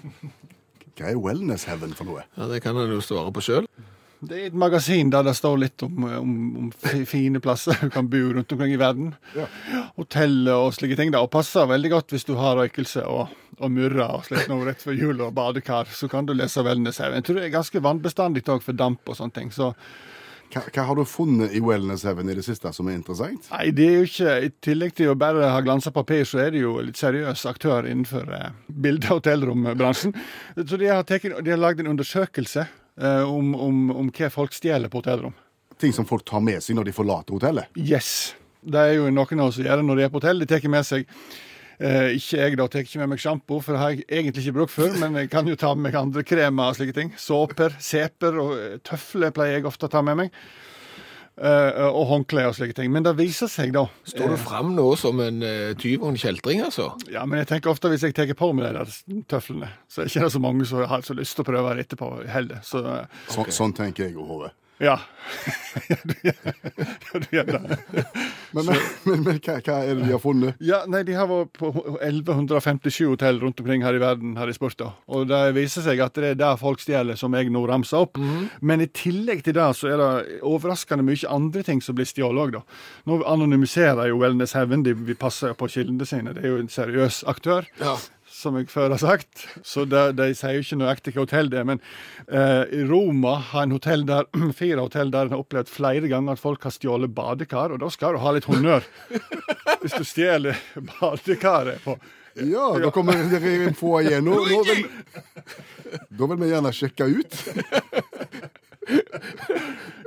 Hva 0.99 1.09
er 1.11 1.19
wellness 1.23 1.65
heaven 1.69 1.95
for 1.97 2.09
noe? 2.09 2.25
Ja, 2.37 2.47
Det 2.51 2.63
kan 2.65 2.77
han 2.77 2.91
jo 2.93 3.01
svare 3.05 3.33
på 3.33 3.43
sjøl. 3.45 3.67
Det 4.23 4.37
er 4.39 4.45
et 4.53 4.55
magasin 4.55 5.09
der 5.11 5.25
det 5.27 5.33
står 5.35 5.57
litt 5.59 5.83
om, 5.83 6.05
om, 6.07 6.35
om 6.61 6.67
fine 7.11 7.41
plasser 7.43 7.75
du 7.81 7.89
kan 7.91 8.07
bo 8.07 8.21
rundt 8.37 8.53
omkring 8.55 8.77
i 8.77 8.79
verden. 8.79 9.09
Ja. 9.35 9.49
Hotell 9.97 10.47
og 10.53 10.69
slike 10.77 10.95
ting. 11.01 11.11
da, 11.11 11.25
Og 11.25 11.31
passer 11.33 11.67
veldig 11.67 11.91
godt 11.91 12.15
hvis 12.15 12.29
du 12.29 12.37
har 12.39 12.55
røykelse 12.61 13.03
og, 13.11 13.33
og 13.59 13.73
murrer 13.75 14.05
og 14.07 14.23
slikt 14.29 14.47
noe 14.53 14.69
rett 14.69 14.85
før 14.85 14.95
jul 14.95 15.25
og 15.27 15.35
badekar. 15.35 15.91
Så 15.91 16.07
kan 16.13 16.29
du 16.29 16.37
lese 16.39 16.63
Wellness 16.63 17.03
Heaven. 17.03 17.19
Jeg 17.19 17.27
tror 17.27 17.41
det 17.41 17.49
er 17.49 17.57
ganske 17.57 17.83
vannbestandig 17.83 18.45
òg 18.47 18.63
for 18.63 18.79
damp 18.79 19.11
og 19.11 19.19
sånne 19.19 19.35
ting. 19.41 19.51
Så 19.51 19.73
Hva, 20.53 20.63
hva 20.69 20.85
har 20.85 20.99
du 20.99 21.05
funnet 21.09 21.55
i 21.57 21.63
wellness 21.65 22.05
heaven 22.05 22.29
i 22.29 22.35
det 22.37 22.45
siste 22.45 22.69
som 22.77 22.89
er 22.91 22.99
interessant? 22.99 23.47
nei, 23.55 23.71
det 23.73 23.87
er 23.89 23.95
jo 24.03 24.09
ikke 24.09 24.35
I 24.45 24.51
tillegg 24.65 24.95
til 24.99 25.13
å 25.13 25.17
bare 25.19 25.49
ha 25.49 25.63
glansa 25.65 25.93
papir, 25.95 26.27
så 26.29 26.43
er 26.45 26.53
det 26.53 26.61
jo 26.61 26.75
litt 26.85 27.01
seriøs 27.01 27.47
aktør 27.49 27.89
innenfor 27.89 28.29
eh, 28.37 28.51
bilde- 28.69 29.09
og 29.09 29.23
hotellrombransjen. 29.23 30.13
Så 30.61 30.77
de 30.77 30.91
har, 30.93 31.07
de 31.09 31.55
har 31.55 31.61
lagd 31.61 31.81
en 31.81 31.93
undersøkelse 31.95 32.67
eh, 32.67 33.23
om, 33.25 33.55
om, 33.55 33.81
om 34.03 34.13
hva 34.13 34.29
folk 34.35 34.53
stjeler 34.57 34.93
på 34.93 35.01
hotellrom. 35.01 35.33
Ting 35.81 35.97
som 35.97 36.07
folk 36.07 36.27
tar 36.29 36.45
med 36.45 36.61
seg 36.63 36.77
når 36.77 36.91
de 36.91 36.97
forlater 36.97 37.35
hotellet? 37.39 37.73
Yes. 37.81 38.35
Det 38.63 38.79
er 38.79 38.99
jo 39.01 39.09
noen 39.11 39.41
av 39.41 39.49
oss 39.49 39.57
som 39.59 39.67
gjør 39.67 39.81
det 39.81 39.89
når 39.89 39.99
de 39.99 40.05
er 40.05 40.13
på 40.13 40.21
hotell. 40.21 40.45
De 40.45 40.51
tar 40.53 40.69
med 40.71 40.87
seg 40.87 41.09
eh, 41.83 42.09
Ikke 42.17 42.41
jeg, 42.41 42.57
da. 42.61 42.67
Tar 42.71 42.85
ikke 42.87 43.03
med 43.03 43.13
meg 43.15 43.23
sjampo, 43.23 43.61
for 43.63 43.75
det 43.77 43.83
har 43.83 43.95
jeg 43.97 44.05
egentlig 44.09 44.47
ikke 44.47 44.59
brukt 44.61 44.75
før. 44.75 44.95
Men 45.03 45.19
jeg 45.21 45.31
kan 45.33 45.49
jo 45.51 45.59
ta 45.59 45.75
med 45.75 45.91
meg 45.91 45.99
andre 46.01 46.25
kremer 46.27 46.73
og 46.73 46.79
slike 46.79 46.97
ting. 46.97 47.15
Såper, 47.21 47.75
seper 47.83 48.39
og 48.43 48.53
eh, 48.59 48.77
tøfler 48.87 49.35
pleier 49.35 49.59
jeg 49.61 49.69
ofte 49.71 49.91
å 49.91 49.93
ta 49.93 50.05
med 50.07 50.23
meg. 50.25 50.39
eh, 51.41 51.89
og 51.89 52.07
håndklær 52.11 52.51
og 52.51 52.57
slike 52.59 52.77
ting. 52.77 52.93
Men 52.93 53.07
det 53.07 53.15
viser 53.19 53.51
seg, 53.51 53.73
da 53.75 53.87
Står 54.09 54.35
du 54.35 54.39
fram 54.41 54.75
nå 54.77 54.87
som 55.01 55.21
en 55.25 55.43
eh, 55.47 55.73
tyv 55.81 56.05
og 56.05 56.13
en 56.13 56.21
kjeltring, 56.21 56.63
altså? 56.67 56.91
Ja, 57.13 57.25
men 57.27 57.41
jeg 57.43 57.49
tenker 57.53 57.73
ofte 57.73 57.91
hvis 57.93 58.05
jeg 58.07 58.17
tar 58.17 58.33
på 58.39 58.53
meg 58.57 58.69
de 58.69 58.83
der 58.83 59.23
tøflene, 59.33 59.73
så 59.89 60.03
er 60.03 60.09
det 60.11 60.17
ikke 60.17 60.33
så 60.37 60.43
mange 60.45 60.69
som 60.69 60.85
har 60.89 61.07
så 61.07 61.17
lyst 61.19 61.39
til 61.39 61.47
å 61.47 61.49
prøve 61.49 61.77
det 61.77 61.87
etterpå 61.89 62.11
heller. 62.31 62.61
Så 62.67 62.83
okay. 62.85 63.49
Så, 63.49 63.49
sånn 63.63 63.77
tenker 63.77 64.09
jeg 64.09 64.19
òg, 64.19 64.27
Hove. 64.29 64.53
Ja. 64.81 64.97
ja, 66.23 66.33
du 67.15 67.27
gjør 67.33 67.45
det. 67.55 67.77
Men, 68.53 68.67
men, 68.67 68.79
men, 69.07 69.21
men 69.27 69.39
hva, 69.45 69.55
hva 69.65 69.77
er 69.85 69.95
det 69.99 70.07
de 70.07 70.13
har 70.13 70.21
funnet? 70.23 70.59
Ja, 70.65 70.83
nei, 70.91 71.03
De 71.07 71.15
har 71.17 71.29
vært 71.31 71.53
på 71.61 71.71
1157 72.03 72.99
hotell 73.13 73.39
rundt 73.43 73.61
omkring 73.63 73.85
her 73.87 73.97
i 73.97 74.03
verden, 74.03 74.35
har 74.41 74.51
de 74.51 74.57
spurt. 74.57 74.77
da. 74.81 74.91
Og 75.13 75.29
det 75.31 75.41
viser 75.57 75.85
seg 75.87 76.03
at 76.05 76.17
det 76.19 76.33
er 76.33 76.41
der 76.41 76.59
folk 76.61 76.83
stjeler, 76.83 77.19
som 77.21 77.35
jeg 77.39 77.53
nå 77.55 77.63
ramser 77.71 78.05
opp. 78.07 78.19
Men 78.61 78.83
i 78.85 78.89
tillegg 78.91 79.45
til 79.47 79.57
det 79.59 79.69
så 79.79 79.93
er 79.93 80.03
det 80.03 80.41
overraskende 80.47 81.07
mye 81.07 81.31
andre 81.31 81.63
ting 81.67 81.83
som 81.85 81.97
blir 81.99 82.09
stjålet 82.09 82.43
òg, 82.49 82.57
da. 82.59 82.65
Nå 83.09 83.21
anonymiserer 83.29 84.11
jo 84.11 84.19
Wellness 84.23 84.57
Heaven, 84.59 84.83
de 84.87 84.97
vi 84.99 85.15
passer 85.19 85.55
på 85.59 85.71
kildene 85.73 86.07
sine. 86.09 86.35
Det 86.37 86.45
er 86.45 86.53
jo 86.57 86.61
en 86.63 86.73
seriøs 86.73 87.23
aktør. 87.31 87.69
Ja. 87.81 87.97
Som 88.43 88.57
jeg 88.59 88.67
før 88.73 88.91
har 88.91 88.99
sagt. 88.99 89.45
Så 89.63 89.85
de, 89.87 90.01
de 90.19 90.33
sier 90.35 90.57
jo 90.57 90.65
ikke 90.65 90.79
nøyaktig 90.81 91.13
hvilket 91.13 91.23
hotell 91.23 91.51
det 91.53 91.61
er. 91.61 91.67
Men 91.69 91.83
eh, 92.27 92.63
i 92.75 92.81
Roma 92.89 93.37
har 93.53 93.69
en 93.69 93.75
hotell 93.77 94.03
der, 94.09 94.27
fire 94.63 94.83
hotell 94.83 95.13
der 95.15 95.29
en 95.29 95.37
har 95.37 95.45
opplevd 95.45 95.71
flere 95.71 96.11
ganger 96.11 96.35
at 96.35 96.43
folk 96.43 96.67
har 96.67 96.75
stjålet 96.75 97.15
badekar, 97.15 97.75
og 97.75 97.83
da 97.85 97.91
skal 97.93 98.17
du 98.17 98.23
ha 98.25 98.35
litt 98.35 98.49
honnør. 98.51 98.89
Hvis 99.85 99.95
du 99.95 100.03
stjeler 100.07 100.59
badekaret 100.99 101.83
på 101.87 101.97
Ja, 102.39 102.71
da 102.81 102.89
kommer 102.95 103.19
dere 103.31 103.75
få 103.77 104.01
igjen. 104.01 104.27
Nå, 104.27 104.41
nå 104.51 104.63
vil, 104.67 104.87
da 106.09 106.29
vil 106.33 106.41
vi 106.41 106.53
gjerne 106.55 106.75
sjekke 106.75 107.11
ut. 107.13 107.41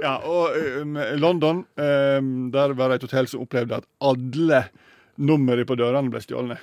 Ja, 0.05 0.17
og 0.27 0.51
um, 0.83 0.97
London, 1.17 1.61
um, 1.79 2.31
der 2.53 2.73
var 2.77 2.91
det 2.91 2.99
et 2.99 3.05
hotell 3.07 3.29
som 3.31 3.41
opplevde 3.45 3.79
at 3.79 3.87
alle 4.03 4.65
numrene 5.15 5.63
på 5.65 5.77
dørene 5.79 6.11
ble 6.13 6.21
stjålne. 6.21 6.57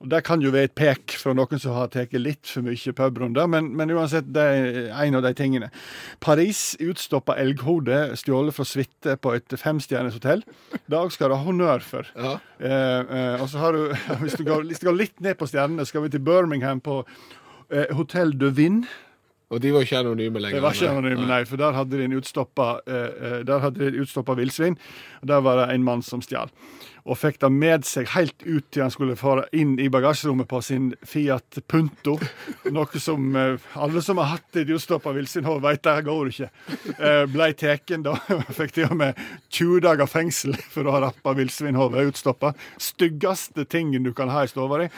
Og 0.00 0.08
Det 0.08 0.22
kan 0.24 0.40
jo 0.40 0.48
være 0.54 0.70
et 0.70 0.76
pek 0.76 1.12
fra 1.20 1.34
noen 1.36 1.60
som 1.60 1.74
har 1.76 1.90
tatt 1.92 2.14
litt 2.16 2.48
for 2.48 2.64
mye 2.64 2.92
pubrunder, 2.96 3.48
men, 3.52 3.66
men 3.76 3.90
uansett, 3.92 4.30
det 4.32 4.44
er 4.48 4.94
en 4.94 5.18
av 5.18 5.26
de 5.26 5.34
tingene. 5.36 5.68
Paris 6.24 6.72
utstoppa 6.80 7.36
elghode 7.42 7.98
stjålet 8.16 8.56
fra 8.56 8.64
suite 8.64 9.18
på 9.20 9.34
et 9.36 9.56
femstjerners 9.60 10.16
hotell. 10.16 10.46
Det 10.88 11.02
skal 11.12 11.28
du 11.28 11.36
ha 11.36 11.44
honnør 11.44 11.84
for. 11.84 12.08
Ja. 12.16 12.38
Eh, 12.56 13.12
eh, 13.18 13.44
og 13.44 13.52
så 13.52 13.60
har 13.60 13.76
du, 13.76 13.92
hvis 14.24 14.40
du, 14.40 14.46
går, 14.48 14.64
hvis 14.70 14.80
du 14.80 14.88
går 14.88 14.98
litt 15.02 15.20
ned 15.20 15.36
på 15.36 15.50
stjernene, 15.52 15.84
skal 15.84 16.06
vi 16.06 16.14
til 16.16 16.24
Birmingham 16.24 16.80
på 16.80 17.02
eh, 17.04 17.92
Hotell 17.92 18.32
de 18.40 18.54
Vinn. 18.56 18.82
Og 19.50 19.60
de 19.60 19.72
var 19.74 19.84
ikke 19.84 19.98
anonyme 19.98 20.40
lenger? 20.40 20.60
Det 20.60 20.62
var 20.62 20.76
ikke 20.78 20.90
anonyme, 20.94 21.26
nei, 21.26 21.42
for 21.44 21.58
der 21.58 21.74
hadde 21.74 21.98
de 21.98 22.06
en 22.06 22.16
utstoppa, 22.16 22.68
eh, 22.86 23.42
eh, 23.42 24.36
villsvin. 24.38 24.78
og 25.20 25.28
Der 25.28 25.40
var 25.44 25.60
det 25.60 25.74
en 25.74 25.84
mann 25.84 26.02
som 26.02 26.22
stjal. 26.22 26.48
Og 27.06 27.18
fikk 27.18 27.40
det 27.42 27.50
med 27.54 27.86
seg 27.88 28.10
helt 28.14 28.44
ut 28.44 28.66
til 28.70 28.84
han 28.84 28.92
skulle 28.92 29.16
fare 29.18 29.46
inn 29.56 29.76
i 29.80 29.88
bagasjerommet 29.92 30.48
på 30.50 30.60
sin 30.64 30.90
Fiat 31.06 31.60
Punto. 31.70 32.16
Noe 32.70 33.02
som 33.02 33.30
eh, 33.36 33.70
alle 33.80 34.02
som 34.04 34.20
har 34.22 34.34
hatt 34.36 34.60
et 34.60 34.70
utstoppa 34.70 35.14
villsvinhår, 35.16 35.62
veit 35.64 35.82
det 35.86 35.96
går 36.06 36.32
ikke. 36.32 36.50
Eh, 36.98 37.24
Blei 37.30 37.50
tatt 37.58 37.94
da. 38.04 38.16
Fikk 38.58 38.76
til 38.76 38.90
og 38.90 38.98
med 39.00 39.18
20 39.48 39.84
dager 39.86 40.10
fengsel 40.10 40.56
for 40.70 40.86
å 40.86 40.96
ha 40.96 41.04
rappa 41.08 41.34
villsvinhodet 41.38 42.12
utstoppa. 42.12 42.54
Styggeste 42.80 43.66
tingen 43.70 44.06
du 44.06 44.12
kan 44.16 44.32
ha 44.32 44.44
i 44.44 44.50
stua 44.50 44.84
di. 44.84 44.90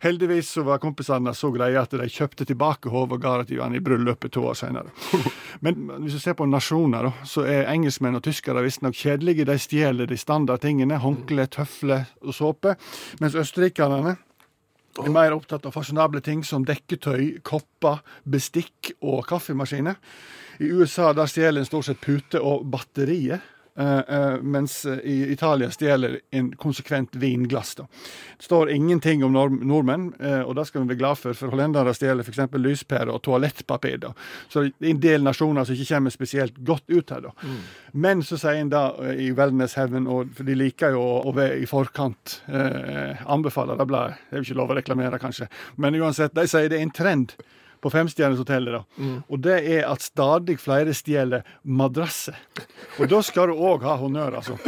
Heldigvis 0.00 0.48
så 0.54 0.62
var 0.64 0.80
kompisene 0.80 1.32
så 1.36 1.50
greie 1.52 1.76
at 1.76 1.92
de 1.92 2.06
kjøpte 2.08 2.46
tilbake 2.48 2.88
han 2.88 3.74
i 3.76 3.80
bryllupet 3.84 4.32
to 4.32 4.46
år 4.48 4.54
senere. 4.56 4.88
Men 5.60 5.90
hvis 6.00 6.16
du 6.16 6.20
ser 6.22 6.34
på 6.38 6.46
nasjoner, 6.48 7.10
så 7.24 7.44
er 7.44 7.68
engelskmenn 7.68 8.16
og 8.16 8.24
tyskere 8.24 8.62
visstnok 8.64 8.96
kjedelige. 8.96 9.44
De 9.44 9.58
stjeler 9.58 10.08
de 10.08 10.16
standardtingene. 10.16 10.96
Håndkle, 11.04 11.46
tøfler 11.46 12.08
og 12.24 12.34
såpe. 12.34 12.76
Mens 13.20 13.36
østerrikerne 13.36 14.16
er 15.04 15.12
mer 15.12 15.36
opptatt 15.36 15.68
av 15.68 15.76
fasjonable 15.76 16.24
ting 16.24 16.42
som 16.48 16.64
dekketøy, 16.64 17.42
kopper, 17.44 18.00
bestikk 18.24 18.94
og 19.00 19.26
kaffemaskiner. 19.28 20.00
I 20.60 20.72
USA 20.72 21.12
der 21.12 21.28
stjeler 21.28 21.60
en 21.60 21.68
stort 21.68 21.90
sett 21.90 22.00
pute 22.00 22.40
og 22.40 22.64
batterier. 22.72 23.44
Eh, 23.76 23.98
eh, 23.98 24.36
mens 24.42 24.86
eh, 24.86 24.98
i 25.04 25.32
Italia 25.32 25.70
stjeler 25.70 26.20
en 26.30 26.52
konsekvent 26.56 27.16
vinglass. 27.16 27.74
da. 27.74 27.86
Det 28.38 28.44
står 28.44 28.70
ingenting 28.70 29.24
om 29.24 29.32
nord 29.32 29.52
nordmenn, 29.52 30.12
og 30.46 30.54
det 30.56 30.66
skal 30.66 30.82
vi 30.82 30.92
være 30.92 30.98
glad 30.98 31.18
for, 31.20 31.36
for 31.36 31.52
hollendere 31.52 31.92
stjeler 31.94 32.24
f.eks. 32.24 32.40
lyspærer 32.56 33.12
og 33.12 33.22
toalettpapir. 33.26 33.98
da. 34.00 34.12
Så 34.48 34.64
det 34.68 34.88
er 34.88 34.94
en 34.94 35.02
del 35.02 35.26
nasjoner 35.26 35.64
som 35.64 35.76
ikke 35.76 35.94
kommer 35.94 36.14
spesielt 36.14 36.58
godt 36.64 36.88
ut 36.88 37.10
her. 37.10 37.28
da. 37.28 37.34
Men 37.92 38.24
så 38.26 38.38
sier 38.40 38.60
en 38.60 38.72
da 38.72 38.84
i 39.12 39.30
Wellness 39.36 39.76
Heaven, 39.78 40.08
og 40.10 40.34
for 40.36 40.48
de 40.48 40.56
liker 40.56 40.96
jo 40.96 41.04
å 41.20 41.34
være 41.36 41.60
i 41.60 41.68
forkant, 41.68 42.40
eh, 42.48 43.20
anbefaler 43.26 43.78
det 43.78 43.88
bladet. 43.90 44.20
Det 44.28 44.36
er 44.36 44.42
jo 44.42 44.48
ikke 44.48 44.60
lov 44.62 44.74
å 44.74 44.78
reklamere, 44.80 45.20
kanskje. 45.22 45.50
Men 45.76 45.98
uansett, 46.00 46.34
de 46.34 46.46
sier 46.48 46.70
det 46.70 46.80
er 46.80 46.86
en 46.86 46.96
trend 46.96 47.36
på 47.80 47.92
femstjerners 47.92 48.40
hotellet. 48.42 48.80
da. 48.80 49.10
Og 49.28 49.40
det 49.44 49.58
er 49.78 49.86
at 49.88 50.04
stadig 50.04 50.58
flere 50.60 50.94
stjeler 50.96 51.46
madrasser. 51.64 52.36
Og 52.98 53.08
da 53.10 53.22
skal 53.24 53.52
du 53.52 53.60
òg 53.60 53.84
ha 53.88 53.96
honnør, 54.00 54.40
altså. 54.42 54.58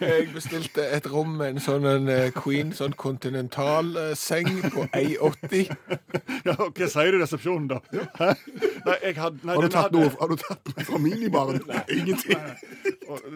Jeg 0.00 0.28
bestilte 0.34 0.82
et 0.96 1.06
rom 1.10 1.34
med 1.38 1.54
en 1.54 1.60
sånn 1.62 1.86
en 1.88 2.08
eh, 2.12 2.30
Queen, 2.34 2.72
sånn 2.76 2.94
kontinentalseng 2.98 4.48
på 4.72 4.86
1,80. 4.96 5.70
Ja, 6.46 6.54
Hva 6.56 6.86
sier 6.88 7.12
du 7.12 7.18
i 7.18 7.20
resepsjonen, 7.20 7.66
da? 7.70 7.78
Hæ? 8.16 8.30
Nei, 8.86 8.96
jeg 9.04 9.16
had, 9.18 9.40
nei, 9.44 9.56
Har 9.56 9.66
du 9.66 9.74
tatt 9.74 9.94
noe, 9.94 10.08
har 10.20 10.30
du 10.32 10.36
tatt 10.40 10.70
noe 10.70 10.86
fra 10.88 11.00
minibaren? 11.02 11.60
Ingenting. 11.96 12.40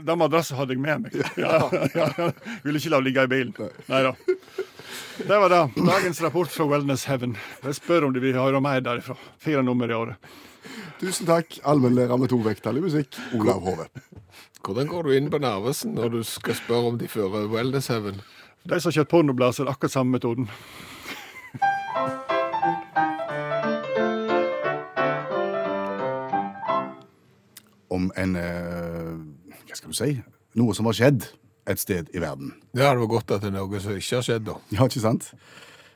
Den 0.07 0.21
madrassen 0.21 0.59
hadde 0.59 0.77
jeg 0.77 0.83
med 0.85 1.07
meg. 1.07 1.19
Ja, 1.41 1.59
ja, 1.95 2.09
ja. 2.19 2.31
Ville 2.65 2.81
ikke 2.81 2.95
la 2.95 3.03
ligge 3.05 3.27
i 3.27 3.33
bilen. 3.35 3.53
Nei 3.91 4.03
da. 4.09 4.15
Det 5.19 5.39
var 5.39 5.49
det. 5.49 5.71
Dagens 5.87 6.23
rapport 6.23 6.49
fra 6.51 6.65
Wellness 6.67 7.05
Heaven. 7.05 7.37
Jeg 7.63 7.75
spør 7.75 8.09
om 8.09 8.15
de 8.15 8.21
vil 8.21 8.35
høre 8.35 8.61
mer 8.61 8.81
derifra. 8.83 9.15
Fire 9.39 9.63
nummer 9.63 9.91
i 9.91 9.95
året. 9.95 10.17
Tusen 10.99 11.29
takk, 11.29 11.59
allmennlærer 11.63 12.19
med 12.19 12.33
to 12.33 12.39
vekttall 12.43 12.81
i 12.81 12.83
musikk, 12.83 13.15
Olav 13.37 13.61
Hove. 13.63 13.87
Hvordan 14.65 14.89
går 14.91 15.07
du 15.07 15.13
inn 15.15 15.31
på 15.31 15.39
Narvesen 15.39 15.95
når 15.95 16.09
du 16.17 16.19
skal 16.27 16.57
spørre 16.59 16.91
om 16.91 16.99
de 16.99 17.09
fører 17.09 17.47
Wellness 17.53 17.91
Heaven? 17.93 18.19
De 18.65 18.81
som 18.81 18.91
har 18.91 18.99
kjøpt 18.99 19.13
pornoblad, 19.13 19.61
er 19.61 19.71
akkurat 19.71 19.93
samme 19.93 20.17
metoden. 20.17 20.49
Om 27.95 28.11
en 28.19 28.37
eh, 28.41 29.15
Hva 29.69 29.79
skal 29.79 29.93
du 29.93 29.99
si? 29.99 30.13
Noe 30.59 30.75
som 30.75 30.89
har 30.91 30.97
skjedd 30.97 31.29
et 31.71 31.81
sted 31.81 32.11
i 32.15 32.21
verden. 32.21 32.55
Ja, 32.75 32.91
det 32.93 33.01
var 33.01 33.07
godt 33.07 33.31
at 33.31 33.43
det 33.45 33.53
er 33.53 33.57
noe 33.59 33.81
som 33.81 33.97
ikke 33.97 34.19
har 34.19 34.27
skjedd, 34.27 34.47
da. 34.49 34.59
Ja, 34.75 34.85
ikke 34.89 35.01
sant? 35.05 35.31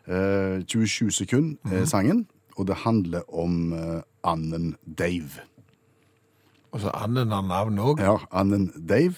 Eh, 0.08 0.64
27 0.64 1.10
sekunder 1.12 1.74
er 1.80 1.84
sangen, 1.84 2.26
og 2.56 2.66
det 2.70 2.76
handler 2.84 3.26
om 3.28 3.72
eh, 3.76 4.00
anden 4.24 4.76
Dave. 4.98 5.44
Altså 6.72 6.88
så 6.88 7.04
anden 7.04 7.32
har 7.32 7.42
navn 7.42 7.78
òg. 7.78 8.00
Ja, 8.00 8.16
anden 8.32 8.72
Dave. 8.88 9.14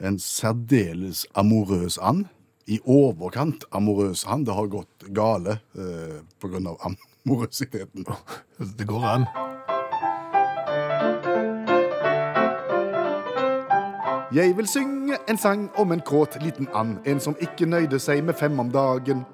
En 0.00 0.18
særdeles 0.18 1.26
amorøs 1.34 1.98
and. 2.02 2.24
I 2.66 2.78
overkant 2.86 3.64
amorøs 3.72 4.24
and. 4.28 4.46
Det 4.46 4.54
har 4.54 4.66
gått 4.66 5.08
gale 5.14 5.58
eh, 5.76 6.20
av 6.66 6.96
amorøsiteten. 7.24 8.06
Det 8.78 8.86
går 8.86 9.04
an. 9.04 9.26
Jeg 14.30 14.56
vil 14.56 14.68
synge 14.70 15.16
en 15.28 15.38
sang 15.38 15.70
om 15.74 15.92
en 15.92 16.00
kåt 16.00 16.36
liten 16.42 16.68
and, 16.74 16.98
en 17.06 17.20
som 17.20 17.34
ikke 17.42 17.66
nøyde 17.66 17.98
seg 17.98 18.20
med 18.22 18.36
fem 18.38 18.60
om 18.62 18.68
dagen. 18.70 19.24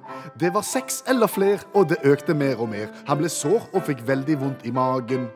Det 0.41 0.49
var 0.55 0.65
seks 0.65 1.03
eller 1.09 1.29
fler, 1.29 1.61
og 1.75 1.91
det 1.91 1.99
økte 2.05 2.33
mer 2.35 2.57
og 2.57 2.71
mer. 2.73 2.89
Han 3.05 3.21
ble 3.21 3.29
sår 3.29 3.67
og 3.75 3.85
fikk 3.85 4.01
veldig 4.09 4.39
vondt 4.41 4.65
i 4.65 4.73
magen. 4.73 5.29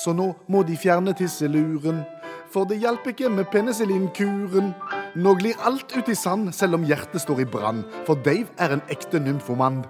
Så 0.00 0.16
nå 0.16 0.30
må 0.48 0.64
de 0.64 0.78
fjerne 0.80 1.12
tisseluren, 1.12 2.00
for 2.48 2.64
det 2.64 2.80
hjalp 2.80 3.04
ikke 3.12 3.28
med 3.28 3.52
penicillinkuren. 3.52 4.72
Nå 5.20 5.36
glir 5.36 5.60
alt 5.68 5.92
ut 5.92 6.08
i 6.08 6.16
sand, 6.16 6.54
selv 6.56 6.80
om 6.80 6.88
hjertet 6.88 7.20
står 7.20 7.44
i 7.44 7.48
brann, 7.58 7.84
for 8.08 8.16
Dave 8.16 8.48
er 8.56 8.72
en 8.72 8.86
ekte 8.88 9.20
nymfoman. 9.20 9.82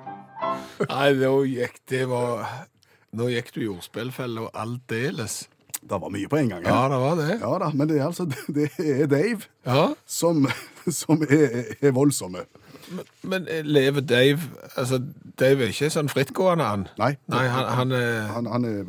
Nei, 0.91 1.11
nå 1.23 1.37
gikk 1.47 1.85
det 1.87 2.07
var 2.11 2.49
Nå 3.15 3.29
gikk 3.31 3.53
du 3.55 3.61
i 3.63 3.71
ordspillfella 3.71 4.49
aldeles. 4.59 5.45
Det 5.85 5.99
var 6.01 6.09
mye 6.11 6.29
på 6.33 6.37
en 6.41 6.49
gang. 6.49 6.63
Ja, 6.65 6.89
det 6.89 6.99
var 7.03 7.17
det. 7.21 7.39
Ja 7.43 7.53
da, 7.61 7.71
men 7.77 7.89
det 7.91 7.99
er 8.01 8.07
altså 8.07 8.25
det 8.57 8.71
er 8.79 9.07
Dave 9.07 9.41
Ja, 9.67 9.89
som, 10.07 10.47
som 11.03 11.23
er, 11.29 11.75
er 11.81 11.93
voldsomme. 11.93 12.45
Men 12.95 13.05
men 13.23 13.47
lever 13.65 14.01
Dave 14.05 14.41
Altså, 14.77 14.99
Dave 15.41 15.65
er 15.65 15.71
ikke 15.73 15.89
sånn 15.91 16.09
frittgående, 16.13 16.65
han. 16.69 16.83
Nei. 17.01 17.15
Nei, 17.33 17.45
han, 17.49 17.69
han 17.79 17.93
er 17.97 18.27
Han, 18.35 18.47
han 18.53 18.65
er, 18.69 18.83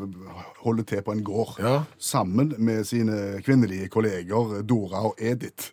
holder 0.66 0.84
til 0.90 1.02
på 1.06 1.14
en 1.16 1.24
gård 1.24 1.60
Ja. 1.64 1.76
sammen 2.00 2.54
med 2.58 2.84
sine 2.88 3.42
kvinnelige 3.46 3.88
kolleger 3.94 4.62
Dora 4.68 5.06
og 5.12 5.16
Edith. 5.20 5.72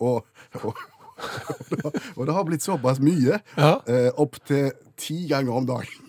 Og, 0.00 0.24
og, 0.62 0.78
og 2.16 2.26
det 2.26 2.34
har 2.34 2.44
blitt 2.48 2.64
såpass 2.64 2.98
mye, 3.04 3.38
Ja. 3.58 3.74
eh, 3.86 4.08
opp 4.18 4.38
til 4.48 4.70
ti 4.96 5.26
ganger 5.30 5.52
om 5.60 5.66
dagen. 5.66 6.08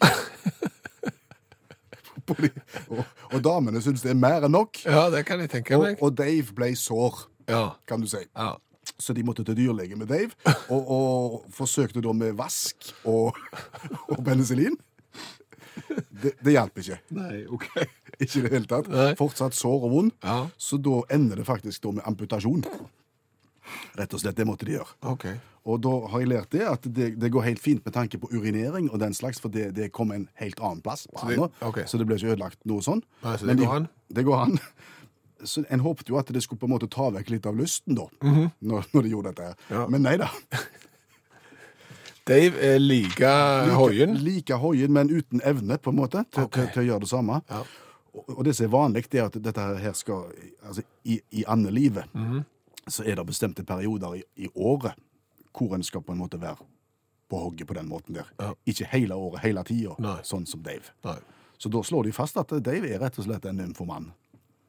Og, 2.92 3.02
og 3.34 3.40
damene 3.46 3.82
syns 3.84 4.04
det 4.06 4.12
er 4.14 4.20
mer 4.20 4.46
enn 4.48 4.54
nok. 4.56 4.82
Ja, 4.86 5.08
det 5.14 5.24
kan 5.28 5.40
jeg 5.44 5.50
tenke 5.54 5.78
meg. 5.82 5.98
og 6.02 6.14
Dave 6.18 6.54
ble 6.58 6.72
sår, 6.78 7.26
Ja, 7.50 7.72
kan 7.90 8.02
du 8.04 8.08
si. 8.12 8.22
ja. 8.36 8.54
Så 9.02 9.14
de 9.18 9.24
måtte 9.26 9.44
til 9.46 9.56
dyrlege 9.58 9.96
med 9.98 10.08
Dave, 10.10 10.32
og, 10.74 10.88
og 10.94 11.44
forsøkte 11.54 12.02
da 12.02 12.12
med 12.18 12.34
vask 12.38 12.92
og, 13.10 13.38
og 14.10 14.20
penicillin. 14.26 14.76
Det, 16.22 16.34
det 16.44 16.54
hjalp 16.54 16.78
ikke. 16.82 16.98
Nei, 17.16 17.44
ok. 17.50 17.68
Ikke 18.22 18.40
i 18.40 18.44
det 18.46 18.52
hele 18.54 18.68
tatt. 18.70 18.90
Nei. 18.92 19.12
Fortsatt 19.18 19.56
sår 19.58 19.86
og 19.88 19.94
vond. 19.96 20.12
Ja. 20.26 20.44
Så 20.62 20.78
da 20.82 21.00
ender 21.14 21.40
det 21.42 21.46
faktisk 21.48 21.82
da 21.86 21.94
med 21.98 22.06
amputasjon. 22.10 22.62
Rett 23.98 24.14
og 24.18 24.22
slett, 24.22 24.38
det 24.38 24.46
måtte 24.50 24.68
de 24.68 24.76
gjøre. 24.76 24.94
Ok. 25.14 25.26
Og 25.66 25.78
da 25.84 25.92
har 26.10 26.20
jeg 26.24 26.30
lært 26.32 26.50
det, 26.56 26.62
at 26.66 26.82
det, 26.90 27.12
det 27.22 27.30
går 27.32 27.44
helt 27.46 27.60
fint 27.62 27.84
med 27.86 27.94
tanke 27.94 28.18
på 28.18 28.30
urinering 28.34 28.88
og 28.90 28.98
den 29.00 29.14
slags, 29.14 29.40
for 29.40 29.50
det, 29.54 29.68
det 29.78 29.92
kom 29.94 30.12
en 30.12 30.28
helt 30.42 30.60
annen 30.60 30.82
plass 30.82 31.04
på 31.08 31.20
Så 31.20 31.28
det- 31.28 31.38
handa, 31.38 31.52
ok. 31.68 31.78
så 31.86 31.98
det 32.02 32.08
ble 32.10 32.16
ikke 32.18 32.32
ødelagt 32.34 32.58
noe 32.66 32.82
sånn. 32.82 33.04
Nei, 33.24 33.36
så 33.38 33.46
det 33.46 33.56
Men 33.56 33.58
går 33.66 33.76
an? 33.76 33.88
Det 34.10 34.26
går 34.26 34.40
an. 34.48 34.58
Så 35.44 35.64
En 35.74 35.80
håpet 35.82 36.06
jo 36.10 36.20
at 36.20 36.28
det 36.30 36.44
skulle 36.44 36.60
på 36.62 36.68
en 36.68 36.74
måte 36.76 36.86
ta 36.88 37.08
vekk 37.10 37.30
litt 37.34 37.46
av 37.50 37.56
lysten, 37.58 37.96
da, 37.98 38.04
når, 38.62 38.84
når 38.94 39.02
de 39.02 39.10
gjorde 39.10 39.32
dette. 39.34 39.56
Ja. 39.74 39.88
Men 39.90 40.04
nei 40.06 40.12
da. 40.22 40.28
Dave 42.30 42.60
er 42.62 42.78
like 42.80 43.32
hoien. 43.74 44.14
Like 44.22 44.54
hoien, 44.62 44.92
men 44.94 45.10
uten 45.10 45.42
evne, 45.44 45.78
på 45.82 45.90
en 45.90 45.98
måte, 45.98 46.22
til, 46.30 46.46
okay. 46.46 46.68
til, 46.68 46.74
til 46.76 46.84
å 46.84 46.86
gjøre 46.92 47.04
det 47.06 47.10
samme. 47.10 47.40
Ja. 47.50 47.64
Og, 48.14 48.28
og 48.38 48.44
det 48.46 48.54
som 48.58 48.68
er 48.68 48.74
vanlig, 48.76 49.04
det 49.10 49.22
er 49.24 49.30
at 49.32 49.38
dette 49.42 49.66
her 49.82 49.94
skal 49.98 50.28
Altså, 50.68 50.84
i, 51.10 51.18
i 51.32 51.46
andelivet 51.50 52.06
Mhm. 52.14 52.44
så 52.88 53.04
er 53.08 53.16
det 53.16 53.26
bestemte 53.28 53.64
perioder 53.66 54.20
i, 54.20 54.24
i 54.46 54.50
året 54.56 54.94
hvor 55.58 55.76
en 55.76 55.84
skal 55.84 56.04
på 56.06 56.16
en 56.16 56.22
måte 56.22 56.40
være 56.42 56.66
på 57.32 57.40
hogget 57.40 57.68
på 57.68 57.78
den 57.78 57.88
måten 57.88 58.18
der. 58.18 58.32
Ja. 58.40 58.54
Ikke 58.68 58.88
hele 58.92 59.16
året, 59.16 59.44
hele 59.46 59.64
tida, 59.68 60.18
sånn 60.28 60.48
som 60.50 60.64
Dave. 60.66 60.92
Nei. 61.08 61.20
Så 61.62 61.70
da 61.70 61.84
slår 61.86 62.10
de 62.10 62.16
fast 62.16 62.40
at 62.42 62.52
Dave 62.66 62.90
er 62.90 63.00
rett 63.04 63.20
og 63.22 63.28
slett 63.28 63.46
en 63.48 63.60
nymfoman. 63.62 64.10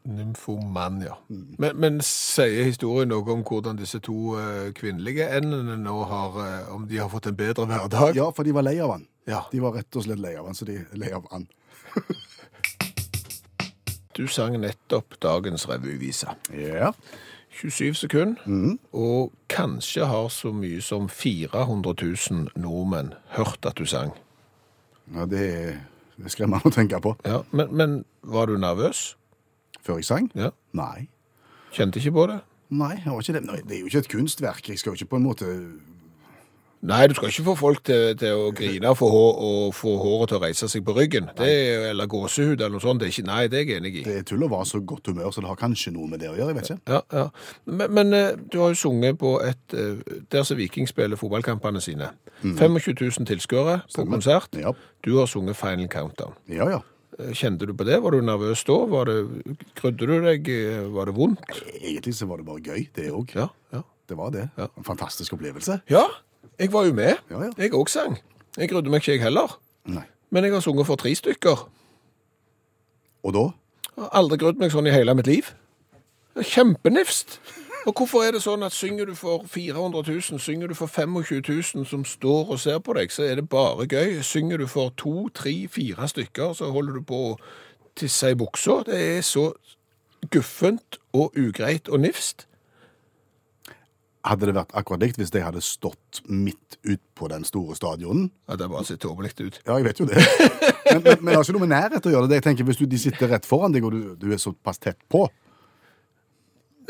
Nymfoman, 0.02 0.98
ja. 1.06 1.14
Men, 1.30 1.78
men 1.78 2.00
sier 2.04 2.66
historien 2.66 3.10
noe 3.12 3.22
om 3.32 3.44
hvordan 3.46 3.78
disse 3.78 4.00
to 4.02 4.34
eh, 4.38 4.72
kvinnelige 4.74 5.28
endene 5.38 5.76
nå 5.78 5.94
har 6.10 6.38
eh, 6.42 6.72
Om 6.74 6.88
de 6.90 6.98
har 6.98 7.10
fått 7.12 7.28
en 7.30 7.38
bedre 7.38 7.68
hverdag? 7.70 8.18
Ja, 8.18 8.26
for 8.34 8.42
de 8.42 8.54
var 8.56 8.66
lei 8.66 8.80
av 8.82 8.96
han. 8.96 9.06
Ja. 9.30 9.44
De 9.52 9.62
var 9.62 9.78
rett 9.78 9.94
og 9.96 10.06
slett 10.06 10.18
lei 10.22 10.34
av 10.38 10.50
han, 10.50 10.58
så 10.58 10.66
de 10.66 10.80
er 10.82 10.98
lei 10.98 11.12
av 11.14 11.28
han. 11.30 11.46
Du 14.12 14.26
sang 14.28 14.58
nettopp 14.60 15.14
dagens 15.22 15.64
revyvise. 15.70 16.34
Ja. 16.52 16.90
27 17.52 17.94
sekunder, 17.94 18.76
og 18.92 19.32
kanskje 19.48 20.06
har 20.06 20.28
så 20.28 20.52
mye 20.52 20.80
som 20.80 21.08
400 21.08 21.94
000 22.30 22.48
nordmenn 22.56 23.12
hørt 23.36 23.66
at 23.66 23.78
du 23.78 23.84
sang. 23.84 24.12
ja 25.14 25.26
det, 25.26 25.42
er, 25.54 25.76
det 26.16 26.24
er 26.24 26.32
skremmende 26.32 26.68
å 26.68 26.72
tenke 26.72 27.00
på. 27.00 27.16
Ja, 27.24 27.42
men, 27.50 27.74
men 27.76 28.04
var 28.22 28.46
du 28.46 28.56
nervøs? 28.56 29.16
Før 29.82 29.98
jeg 30.00 30.04
sang? 30.04 30.30
Ja. 30.34 30.50
Nei. 30.72 31.08
Kjente 31.72 31.98
ikke 31.98 32.12
på 32.12 32.26
det? 32.30 32.40
Nei, 32.72 32.94
det. 33.04 33.42
Nei, 33.44 33.60
det 33.68 33.76
er 33.76 33.80
jo 33.80 33.90
ikke 33.90 33.98
et 33.98 34.08
kunstverk. 34.08 34.68
Jeg 34.68 34.78
skal 34.78 34.92
jo 34.92 35.02
ikke 35.02 35.10
på 35.12 35.20
en 35.20 35.26
måte 35.26 35.48
Nei, 36.82 37.04
du 37.06 37.14
skal 37.14 37.30
ikke 37.30 37.44
få 37.46 37.52
folk 37.54 37.82
til, 37.86 38.16
til 38.18 38.34
å 38.34 38.48
grine 38.58 38.90
og 38.90 38.96
få, 38.98 39.06
hår, 39.12 39.36
og 39.46 39.74
få 39.78 39.92
håret 40.02 40.32
til 40.32 40.38
å 40.40 40.42
reise 40.42 40.66
seg 40.66 40.82
på 40.82 40.94
ryggen. 40.96 41.28
Det 41.38 41.46
er, 41.46 41.84
eller 41.92 42.08
gåsehud 42.10 42.56
eller 42.56 42.72
noe 42.74 42.82
sånt. 42.82 42.98
Det 43.04 43.12
ikke, 43.12 43.22
nei, 43.28 43.44
det 43.52 43.60
er 43.60 43.68
jeg 43.68 43.78
enig 43.78 43.92
i. 44.00 44.02
Det 44.08 44.16
er 44.18 44.24
tull 44.26 44.42
å 44.42 44.48
være 44.50 44.66
så 44.66 44.80
godt 44.90 45.12
humør, 45.12 45.28
så 45.30 45.44
det 45.44 45.50
har 45.52 45.60
kanskje 45.60 45.92
noe 45.94 46.10
med 46.10 46.18
det 46.24 46.32
å 46.32 46.34
gjøre. 46.34 46.48
jeg 46.50 46.58
vet 46.58 46.70
ikke. 46.72 46.96
Ja, 46.96 47.00
ja. 47.14 47.28
Men, 47.70 47.92
men 47.94 48.16
eh, 48.18 48.32
du 48.50 48.58
har 48.64 48.72
jo 48.74 48.80
sunget 48.80 49.20
på 49.20 49.36
et 49.46 49.76
eh, 49.78 50.00
Der 50.34 50.48
som 50.48 50.58
Viking 50.58 50.90
spiller 50.90 51.20
fotballkampene 51.20 51.82
sine. 51.84 52.08
25 52.42 52.80
000 52.98 53.30
tilskuere 53.30 53.76
på 53.94 54.06
konsert. 54.10 54.58
Ja. 54.58 54.74
Du 55.06 55.12
har 55.20 55.30
sunget 55.30 55.60
Final 55.60 55.86
Countdown. 55.92 56.34
Ja, 56.50 56.66
ja. 56.72 56.82
Eh, 57.20 57.30
Kjente 57.30 57.70
du 57.70 57.76
på 57.78 57.86
det? 57.86 58.00
Var 58.02 58.16
du 58.18 58.26
nervøs 58.26 58.66
da? 58.66 58.80
Var 58.90 59.06
det, 59.12 59.16
grudde 59.78 60.10
du 60.10 60.16
deg? 60.26 60.50
Var 60.98 61.12
det 61.12 61.16
vondt? 61.20 61.62
Egentlig 61.78 62.18
så 62.18 62.26
var 62.26 62.42
det 62.42 62.50
bare 62.50 62.66
gøy, 62.74 62.90
det 62.98 63.06
òg. 63.14 63.38
Ja. 63.38 63.46
ja. 63.70 63.86
Det 64.10 64.18
var 64.18 64.34
det. 64.34 64.48
Ja. 64.58 64.66
En 64.74 64.90
fantastisk 64.90 65.38
opplevelse. 65.38 65.78
Ja, 65.94 66.08
jeg 66.58 66.72
var 66.72 66.84
jo 66.86 66.92
med. 66.92 67.16
Ja, 67.30 67.42
ja. 67.46 67.50
Jeg 67.58 67.74
òg 67.74 67.88
sang. 67.88 68.18
Jeg 68.56 68.68
grudde 68.68 68.90
meg 68.90 69.02
ikke, 69.02 69.16
jeg 69.16 69.22
heller. 69.22 69.58
Nei. 69.88 70.04
Men 70.30 70.44
jeg 70.44 70.52
har 70.52 70.60
sunget 70.64 70.86
for 70.86 70.96
tre 70.96 71.14
stykker. 71.14 71.66
Og 73.22 73.34
da? 73.34 73.48
Jeg 73.96 74.04
har 74.04 74.14
aldri 74.22 74.38
grudd 74.40 74.60
meg 74.60 74.72
sånn 74.72 74.88
i 74.88 74.94
hele 74.94 75.14
mitt 75.14 75.28
liv. 75.28 75.50
Det 76.32 76.44
er 76.44 76.48
Kjempenifst. 76.48 77.40
Og 77.86 77.96
hvorfor 77.98 78.22
er 78.22 78.30
det 78.36 78.44
sånn 78.44 78.62
at 78.62 78.74
synger 78.74 79.08
du 79.10 79.14
for 79.18 79.42
400 79.50 80.04
000, 80.06 80.38
synger 80.40 80.70
du 80.70 80.74
for 80.78 80.86
25 80.86 81.42
000 81.48 81.86
som 81.88 82.04
står 82.06 82.52
og 82.54 82.60
ser 82.62 82.78
på 82.78 82.94
deg, 82.94 83.10
så 83.10 83.26
er 83.26 83.40
det 83.40 83.48
bare 83.50 83.88
gøy. 83.90 84.20
Synger 84.22 84.62
du 84.62 84.68
for 84.70 84.94
to, 84.96 85.26
tre, 85.34 85.66
fire 85.68 86.08
stykker, 86.08 86.54
så 86.54 86.70
holder 86.70 87.00
du 87.00 87.02
på 87.08 87.18
å 87.32 87.36
tisse 87.98 88.30
i 88.30 88.38
buksa. 88.38 88.84
Det 88.86 89.00
er 89.16 89.26
så 89.26 89.48
guffent 90.30 91.00
og 91.12 91.34
ugreit 91.36 91.90
og 91.90 92.04
nifst. 92.06 92.46
Hadde 94.22 94.46
det 94.46 94.54
vært 94.54 94.74
akkurat 94.78 95.02
likt 95.02 95.16
hvis 95.18 95.32
de 95.34 95.40
hadde 95.42 95.60
stått 95.66 96.20
midt 96.30 96.76
ut 96.86 97.00
på 97.18 97.26
den 97.32 97.42
store 97.48 97.74
stadionen? 97.74 98.28
Ja, 98.46 98.54
det 98.60 98.68
bare 98.70 98.84
ser 98.86 99.00
tåpelig 99.02 99.32
ut. 99.40 99.56
Ja, 99.66 99.78
jeg 99.80 99.88
vet 99.88 99.98
jo 100.02 100.06
det. 100.06 100.22
Men, 100.92 101.00
men, 101.02 101.16
men 101.24 101.30
det 101.32 101.34
har 101.38 101.42
ikke 101.46 101.54
noe 101.56 101.64
med 101.64 101.72
nærhet 101.74 102.06
å 102.06 102.12
gjøre. 102.12 102.28
det. 102.30 102.38
Jeg 102.38 102.44
tenker 102.46 102.68
Hvis 102.68 102.78
du, 102.78 102.84
de 102.86 103.00
sitter 103.02 103.32
rett 103.32 103.48
foran 103.48 103.74
deg, 103.74 103.82
og 103.88 103.96
du, 103.96 104.12
du 104.20 104.28
er 104.30 104.38
såpass 104.42 104.78
tett 104.82 105.00
på 105.10 105.24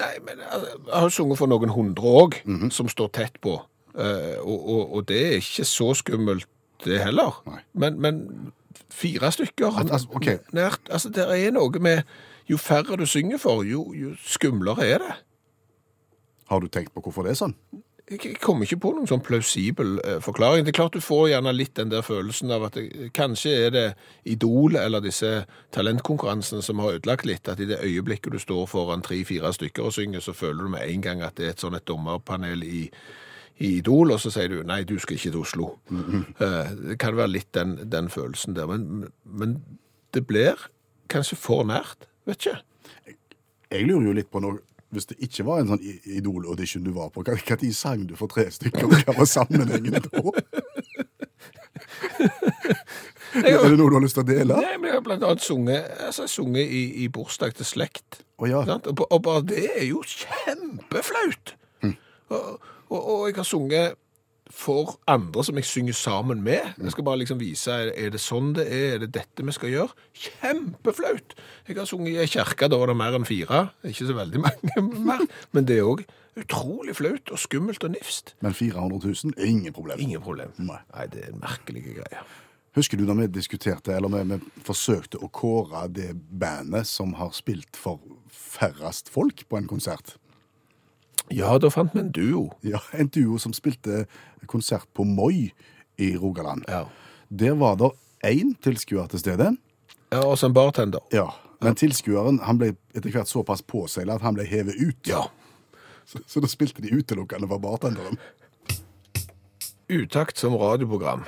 Nei, 0.00 0.14
men 0.24 0.40
altså, 0.48 0.70
jeg 0.88 0.98
har 1.04 1.12
sunget 1.12 1.38
for 1.38 1.50
noen 1.52 1.70
hundre 1.72 2.12
òg, 2.22 2.36
som 2.72 2.88
står 2.88 3.10
tett 3.12 3.34
på. 3.44 3.58
Eh, 3.92 4.38
og, 4.40 4.56
og, 4.72 4.94
og 4.96 5.02
det 5.10 5.18
er 5.26 5.34
ikke 5.38 5.66
så 5.68 5.90
skummelt, 6.00 6.48
det 6.82 6.96
heller. 7.04 7.36
Men, 7.78 7.98
men 8.02 8.22
fire 8.90 9.28
stykker 9.36 9.68
Al- 9.68 9.92
altså, 9.92 10.08
okay. 10.16 10.40
nært 10.56 10.88
Altså, 10.90 11.12
det 11.12 11.28
er 11.28 11.52
noe 11.54 11.78
med 11.84 12.02
Jo 12.50 12.56
færre 12.58 12.96
du 12.98 13.04
synger 13.06 13.38
for, 13.38 13.62
jo, 13.68 13.84
jo 13.94 14.16
skumlere 14.26 14.88
er 14.88 15.04
det. 15.04 15.12
Har 16.52 16.60
du 16.60 16.68
tenkt 16.68 16.92
på 16.94 17.02
hvorfor 17.04 17.24
det 17.26 17.32
er 17.34 17.40
sånn? 17.46 17.56
Jeg 18.10 18.18
jeg 18.26 18.40
kommer 18.42 18.66
ikke 18.66 18.80
på 18.82 18.90
noen 18.92 19.06
sånn 19.08 19.22
plausibel 19.24 19.94
eh, 20.04 20.18
forklaring. 20.20 20.66
Det 20.66 20.72
er 20.74 20.76
klart 20.76 20.96
du 20.98 21.00
får 21.00 21.30
gjerne 21.30 21.52
litt 21.54 21.72
den 21.78 21.88
der 21.92 22.02
følelsen 22.04 22.50
av 22.52 22.66
at 22.66 22.74
det, 22.76 23.06
kanskje 23.16 23.52
er 23.68 23.70
det 23.72 23.84
Idol 24.28 24.76
eller 24.76 25.00
disse 25.00 25.30
talentkonkurransene 25.72 26.60
som 26.66 26.82
har 26.82 26.98
ødelagt 26.98 27.24
litt, 27.28 27.48
at 27.48 27.62
i 27.62 27.68
det 27.70 27.78
øyeblikket 27.80 28.34
du 28.34 28.40
står 28.42 28.66
foran 28.68 29.04
tre-fire 29.06 29.52
stykker 29.56 29.86
og 29.88 29.94
synger, 29.96 30.20
så 30.20 30.34
føler 30.36 30.66
du 30.66 30.72
med 30.74 30.84
en 30.84 31.04
gang 31.06 31.22
at 31.24 31.38
det 31.38 31.46
er 31.46 31.54
et 31.54 31.62
sånn 31.64 31.78
et 31.78 31.86
dommerpanel 31.88 32.66
i, 32.66 32.82
i 33.62 33.70
Idol, 33.78 34.12
og 34.12 34.20
så 34.20 34.34
sier 34.34 34.50
du 34.52 34.60
nei, 34.68 34.82
du 34.84 34.98
skal 35.00 35.16
ikke 35.16 35.30
til 35.30 35.40
Oslo. 35.44 35.70
Eh, 35.92 36.74
Det 36.90 36.98
kan 37.00 37.16
være 37.16 37.32
litt 37.38 37.52
den, 37.56 37.78
den 37.88 38.10
følelsen 38.12 38.58
der, 38.58 38.68
men, 38.68 39.06
men 39.24 39.56
det 40.12 40.26
blir 40.28 40.68
kanskje 41.08 41.38
for 41.38 41.64
nært, 41.70 42.10
vet 42.28 42.42
ikke. 42.44 43.16
Jeg 43.72 43.88
lurer 43.88 44.10
jo 44.10 44.18
litt 44.20 44.28
på 44.28 44.42
noe 44.44 44.58
Hvis 44.92 45.08
det 45.08 45.16
ikke 45.24 45.46
var 45.46 45.62
en 45.62 45.70
sånn 45.72 45.84
Idol-audition 46.04 46.84
du 46.84 46.90
var 46.92 47.08
på, 47.14 47.22
hva, 47.24 47.36
tid 47.56 47.72
sang 47.76 48.04
du 48.08 48.12
for 48.18 48.28
tre 48.32 48.44
stykker? 48.52 48.84
og 48.84 48.92
Hva 49.06 49.14
var 49.16 49.28
sammenhengen 49.30 49.96
da? 50.04 50.22
Er 53.32 53.64
det 53.64 53.78
noe 53.78 53.88
du 53.88 53.96
har 53.96 54.02
lyst 54.04 54.18
til 54.18 54.26
å 54.26 54.28
dele? 54.28 54.58
Nei, 54.60 54.74
men 54.76 54.90
jeg 54.90 54.98
har 54.98 55.04
blant 55.06 55.24
annet 55.24 55.40
sunget, 55.40 55.86
altså, 56.04 56.26
sunget 56.28 56.68
i, 56.68 56.82
i 57.00 57.08
bursdag 57.08 57.54
til 57.56 57.64
slekt. 57.64 58.20
Oh, 58.36 58.44
ja. 58.50 58.60
Og, 58.76 59.00
og 59.06 59.22
bare 59.24 59.44
det 59.48 59.64
er 59.70 59.86
jo 59.88 60.02
kjempeflaut. 60.04 61.54
Og, 62.32 62.68
og, 62.92 63.00
og 63.00 63.24
jeg 63.30 63.38
har 63.38 63.48
sunget 63.48 63.96
for 64.52 64.96
andre 65.10 65.44
som 65.46 65.58
jeg 65.58 65.66
synger 65.66 65.96
sammen 65.96 66.42
med. 66.44 66.74
Jeg 66.78 66.94
skal 66.94 67.06
bare 67.06 67.20
liksom 67.22 67.40
vise, 67.40 67.72
er, 67.72 68.10
det 68.12 68.20
sånn 68.22 68.52
det 68.56 68.66
er, 68.68 68.88
er 68.94 69.02
det 69.02 69.12
dette 69.16 69.46
vi 69.46 69.54
skal 69.56 69.72
gjøre? 69.72 69.96
Kjempeflaut! 70.24 71.34
Jeg 71.68 71.78
har 71.78 71.88
sunget 71.88 72.12
i 72.12 72.20
ei 72.22 72.30
kirke, 72.30 72.68
da 72.70 72.78
var 72.80 72.92
det 72.92 72.98
mer 73.00 73.16
enn 73.16 73.26
fire. 73.28 73.64
Ikke 73.88 74.08
så 74.10 74.16
veldig 74.18 74.42
mange 74.46 74.84
mer. 75.08 75.26
Men 75.56 75.68
det 75.68 75.80
er 75.80 75.88
òg 75.88 76.04
utrolig 76.38 76.94
flaut 76.96 77.32
og 77.32 77.40
skummelt 77.40 77.84
og 77.84 77.94
nifst. 77.96 78.36
Men 78.44 78.56
400 78.56 79.02
000 79.02 79.36
er 79.36 79.50
ingen 79.50 79.74
problem. 79.74 80.00
Ingen 80.00 80.24
problem. 80.24 80.54
Nei. 80.60 80.80
Nei, 80.94 81.10
det 81.12 81.26
er 81.28 81.36
merkelige 81.40 81.98
greier. 82.00 82.24
Husker 82.76 82.96
du 82.96 83.04
da 83.04 83.12
vi 83.18 83.26
diskuterte, 83.28 83.92
eller 83.92 84.08
vi, 84.08 84.22
vi 84.32 84.64
forsøkte 84.64 85.20
å 85.20 85.28
kåre 85.28 85.84
det 85.92 86.14
bandet 86.16 86.88
som 86.88 87.12
har 87.18 87.34
spilt 87.36 87.76
for 87.76 88.00
færrest 88.32 89.12
folk 89.12 89.44
på 89.48 89.58
en 89.60 89.68
konsert? 89.68 90.16
Ja, 91.32 91.56
da 91.58 91.68
fant 91.72 91.94
vi 91.94 92.00
en 92.00 92.10
duo. 92.12 92.50
Ja, 92.62 92.78
En 92.92 93.08
duo 93.08 93.38
som 93.38 93.52
spilte 93.56 94.06
konsert 94.46 94.86
på 94.94 95.04
Moi 95.04 95.50
i 95.98 96.16
Rogaland. 96.16 96.64
Ja. 96.68 96.84
Der 97.30 97.54
var 97.54 97.76
det 97.80 97.90
én 98.24 98.54
tilskuer 98.62 99.06
til 99.08 99.18
stede. 99.22 99.56
Ja, 100.12 100.20
og 100.26 100.36
så 100.38 100.46
en 100.50 100.54
bartender. 100.54 101.00
Ja, 101.12 101.28
Men 101.62 101.74
tilskueren 101.78 102.40
han 102.42 102.58
ble 102.58 102.72
etter 102.94 103.10
hvert 103.14 103.28
såpass 103.30 103.62
påseila 103.62 104.14
at 104.18 104.22
han 104.26 104.34
ble 104.34 104.44
hevet 104.44 104.74
ut. 104.82 105.06
Ja. 105.06 105.22
Så, 106.04 106.18
så 106.26 106.40
da 106.42 106.48
spilte 106.50 106.82
de 106.82 106.90
utelukkende 106.98 107.46
for 107.48 107.58
bartenderen. 107.62 108.18
Utakt 109.88 110.38
som 110.38 110.54
radioprogram. 110.58 111.22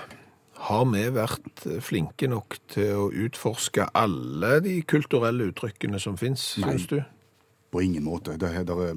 Har 0.65 0.85
vi 0.89 1.03
vært 1.13 1.65
flinke 1.85 2.29
nok 2.31 2.57
til 2.73 2.95
å 2.97 3.09
utforske 3.27 3.85
alle 3.95 4.59
de 4.65 4.79
kulturelle 4.89 5.51
uttrykkene 5.51 6.01
som 6.01 6.17
fins, 6.17 6.41
syns 6.59 6.87
du? 6.89 6.99
På 7.75 7.83
ingen 7.85 8.05
måte. 8.07 8.37
Det, 8.41 8.49
er- 8.55 8.65
det 8.65 8.77
er 8.91 8.95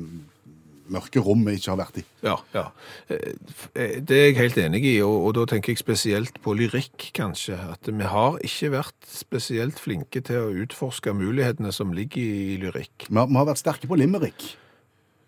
mørke 0.93 1.21
rom 1.23 1.43
vi 1.47 1.58
ikke 1.58 1.71
har 1.73 1.80
vært 1.82 2.00
i. 2.02 2.04
Ja, 2.26 2.36
ja. 2.56 2.65
Eh, 3.10 3.34
eh, 3.73 3.97
Det 4.02 4.17
er 4.17 4.30
jeg 4.30 4.38
helt 4.39 4.60
enig 4.62 4.84
i, 4.86 4.95
og, 5.06 5.15
og 5.30 5.36
da 5.38 5.47
tenker 5.52 5.73
jeg 5.73 5.82
spesielt 5.82 6.39
på 6.43 6.56
lyrikk, 6.58 7.10
kanskje. 7.17 7.58
At 7.73 7.89
vi 7.89 8.12
har 8.13 8.39
ikke 8.45 8.71
vært 8.78 9.10
spesielt 9.12 9.82
flinke 9.82 10.21
til 10.21 10.45
å 10.45 10.54
utforske 10.65 11.13
mulighetene 11.17 11.73
som 11.76 11.93
ligger 11.95 12.21
i 12.21 12.58
lyrikk. 12.62 13.10
Vi 13.10 13.19
har, 13.19 13.28
vi 13.30 13.39
har 13.39 13.52
vært 13.52 13.63
sterke 13.63 13.89
på 13.89 14.00
limerick. 14.00 14.54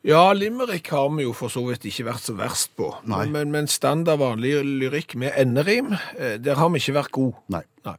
Ja, 0.08 0.32
limerick 0.32 0.88
har 0.96 1.10
vi 1.12 1.26
jo 1.26 1.34
for 1.36 1.52
så 1.52 1.66
vidt 1.68 1.84
ikke 1.90 2.08
vært 2.08 2.24
så 2.24 2.36
verst 2.40 2.72
på. 2.80 2.94
Nei. 3.12 3.26
Men, 3.34 3.52
men 3.52 3.68
standard 3.68 4.22
vanlig 4.22 4.54
lyrikk 4.64 5.18
med 5.20 5.36
enderim, 5.36 5.92
eh, 6.16 6.38
der 6.40 6.56
har 6.60 6.72
vi 6.72 6.80
ikke 6.80 6.96
vært 7.02 7.16
gode. 7.18 7.42
Nei. 7.52 7.66
Nei. 7.88 7.98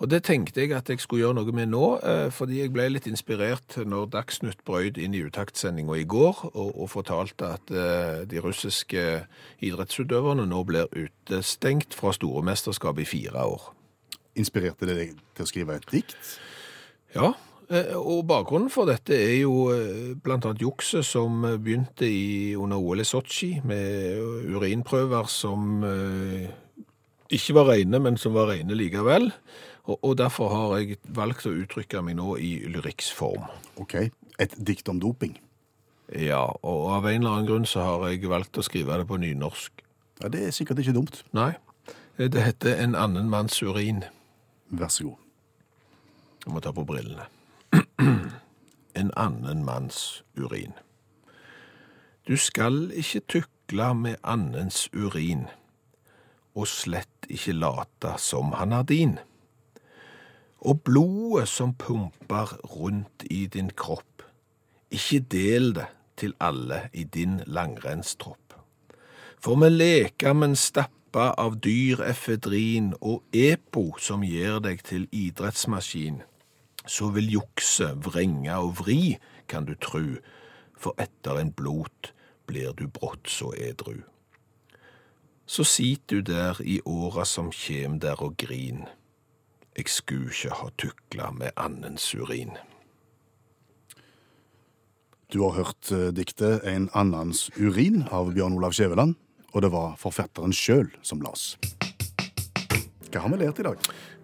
Og 0.00 0.08
det 0.10 0.22
tenkte 0.26 0.62
jeg 0.62 0.72
at 0.76 0.88
jeg 0.90 1.02
skulle 1.02 1.26
gjøre 1.26 1.36
noe 1.40 1.54
med 1.54 1.70
nå, 1.72 1.84
eh, 2.00 2.28
fordi 2.32 2.62
jeg 2.62 2.72
ble 2.74 2.88
litt 2.94 3.06
inspirert 3.10 3.76
når 3.76 4.08
Dagsnytt 4.14 4.64
brøyd 4.66 4.98
inn 5.00 5.16
i 5.16 5.22
utaktsendinga 5.26 5.98
i 6.00 6.06
går 6.08 6.40
og, 6.52 6.72
og 6.72 6.90
fortalte 6.92 7.52
at 7.58 7.70
eh, 7.70 8.24
de 8.28 8.42
russiske 8.42 9.04
idrettsutøverne 9.62 10.46
nå 10.48 10.64
blir 10.68 10.90
utestengt 10.96 11.96
fra 11.96 12.14
store 12.16 12.44
mesterskap 12.46 12.98
i 13.02 13.08
fire 13.08 13.46
år. 13.54 13.70
Inspirerte 14.38 14.88
det 14.88 14.98
deg 14.98 15.16
til 15.36 15.44
å 15.44 15.50
skrive 15.50 15.76
et 15.76 15.88
dikt? 15.92 16.36
Ja, 17.14 17.34
eh, 17.68 17.92
og 17.98 18.24
bakgrunnen 18.30 18.72
for 18.72 18.88
dette 18.88 19.18
er 19.18 19.42
jo 19.42 19.68
bl.a. 20.24 20.54
jukset 20.60 21.04
som 21.06 21.44
begynte 21.44 22.08
i, 22.08 22.56
under 22.56 22.80
OL 22.80 23.04
i 23.04 23.06
Sotsji 23.06 23.58
med 23.68 24.48
urinprøver 24.56 25.28
som 25.30 25.84
ikke 27.32 27.54
var 27.56 27.70
rene, 27.70 28.00
men 28.02 28.18
som 28.20 28.34
var 28.36 28.50
rene 28.50 28.76
likevel. 28.76 29.30
Og, 29.84 29.98
og 29.98 30.18
derfor 30.18 30.52
har 30.52 30.76
jeg 30.78 30.98
valgt 31.10 31.46
å 31.46 31.54
uttrykke 31.54 32.02
meg 32.06 32.18
nå 32.20 32.36
i 32.38 32.52
lyrikksform. 32.70 33.48
OK. 33.82 33.96
Et 34.42 34.54
dikt 34.58 34.88
om 34.88 35.00
doping. 35.02 35.34
Ja, 36.12 36.44
og 36.62 36.90
av 36.92 37.06
en 37.08 37.22
eller 37.22 37.38
annen 37.38 37.48
grunn 37.48 37.66
så 37.66 37.84
har 37.86 38.06
jeg 38.10 38.28
valgt 38.30 38.58
å 38.60 38.64
skrive 38.66 38.98
det 39.00 39.08
på 39.08 39.18
nynorsk. 39.18 39.82
Ja, 40.22 40.28
Det 40.28 40.46
er 40.46 40.54
sikkert 40.54 40.78
ikke 40.78 40.94
dumt. 40.94 41.24
Nei, 41.32 41.54
det 42.18 42.42
heter 42.42 42.76
En 42.76 42.94
annen 42.94 43.30
manns 43.30 43.62
urin. 43.62 44.04
Vær 44.70 44.88
så 44.88 45.04
god. 45.04 45.18
Jeg 46.44 46.52
må 46.52 46.60
ta 46.60 46.72
på 46.72 46.84
brillene. 46.84 47.26
en 49.00 49.10
annen 49.16 49.64
manns 49.64 50.22
urin. 50.36 50.74
Du 52.28 52.36
skal 52.36 52.92
ikke 52.94 53.20
tykle 53.28 53.94
med 53.94 54.16
annens 54.22 54.88
urin, 54.94 55.48
og 56.54 56.68
slett 56.68 57.26
ikke 57.28 57.52
late 57.56 58.14
som 58.18 58.52
han 58.52 58.72
er 58.72 58.82
din. 58.86 59.18
Og 60.62 60.82
blodet 60.86 61.48
som 61.50 61.74
pumper 61.74 62.54
rundt 62.70 63.24
i 63.30 63.46
din 63.50 63.70
kropp, 63.74 64.22
ikke 64.90 65.18
del 65.32 65.74
det 65.74 65.88
til 66.16 66.34
alle 66.40 66.88
i 66.92 67.04
din 67.04 67.40
langrennstropp. 67.46 68.54
For 69.42 69.58
med 69.58 69.74
lekamen 69.74 70.54
stappa 70.56 71.32
av 71.38 71.56
dyr 71.64 72.04
efedrin 72.06 72.92
og 73.00 73.24
epo 73.34 73.88
som 73.98 74.22
gjør 74.22 74.60
deg 74.68 74.84
til 74.86 75.08
idrettsmaskin, 75.10 76.20
så 76.86 77.10
vil 77.14 77.32
jukse, 77.32 77.90
vrenge 78.06 78.54
og 78.54 78.76
vri, 78.84 79.18
kan 79.48 79.66
du 79.66 79.74
tru, 79.74 80.18
for 80.78 80.94
etter 81.02 81.40
en 81.42 81.50
blot 81.52 82.12
blir 82.46 82.70
du 82.78 82.86
brått 82.86 83.30
så 83.30 83.50
edru. 83.58 84.02
Så 85.46 85.66
sit 85.66 86.06
du 86.10 86.20
der 86.22 86.58
i 86.62 86.78
åra 86.86 87.26
som 87.26 87.50
kjem 87.50 87.98
der 88.00 88.22
og 88.22 88.36
grin, 88.38 88.86
eg 89.78 89.88
skulle 89.88 90.32
ikke 90.32 90.58
ha 90.58 90.68
tukla 90.80 91.30
med 91.36 91.56
annens 91.56 92.10
urin. 92.14 92.56
Du 95.32 95.40
har 95.46 95.56
hørt 95.56 95.92
eh, 95.92 96.10
diktet 96.12 96.64
'En 96.64 96.90
annens 96.92 97.50
urin' 97.56 98.04
av 98.12 98.34
Bjørn 98.34 98.52
Olav 98.52 98.72
Skjæveland, 98.72 99.14
og 99.52 99.62
det 99.62 99.72
var 99.72 99.96
forfatteren 99.96 100.52
sjøl 100.52 100.90
som 101.02 101.22
las. 101.24 101.56
Hva 103.12 103.20
har 103.20 103.32
vi 103.32 103.40
lært 103.40 103.60
i 103.60 103.64
dag? 103.64 103.78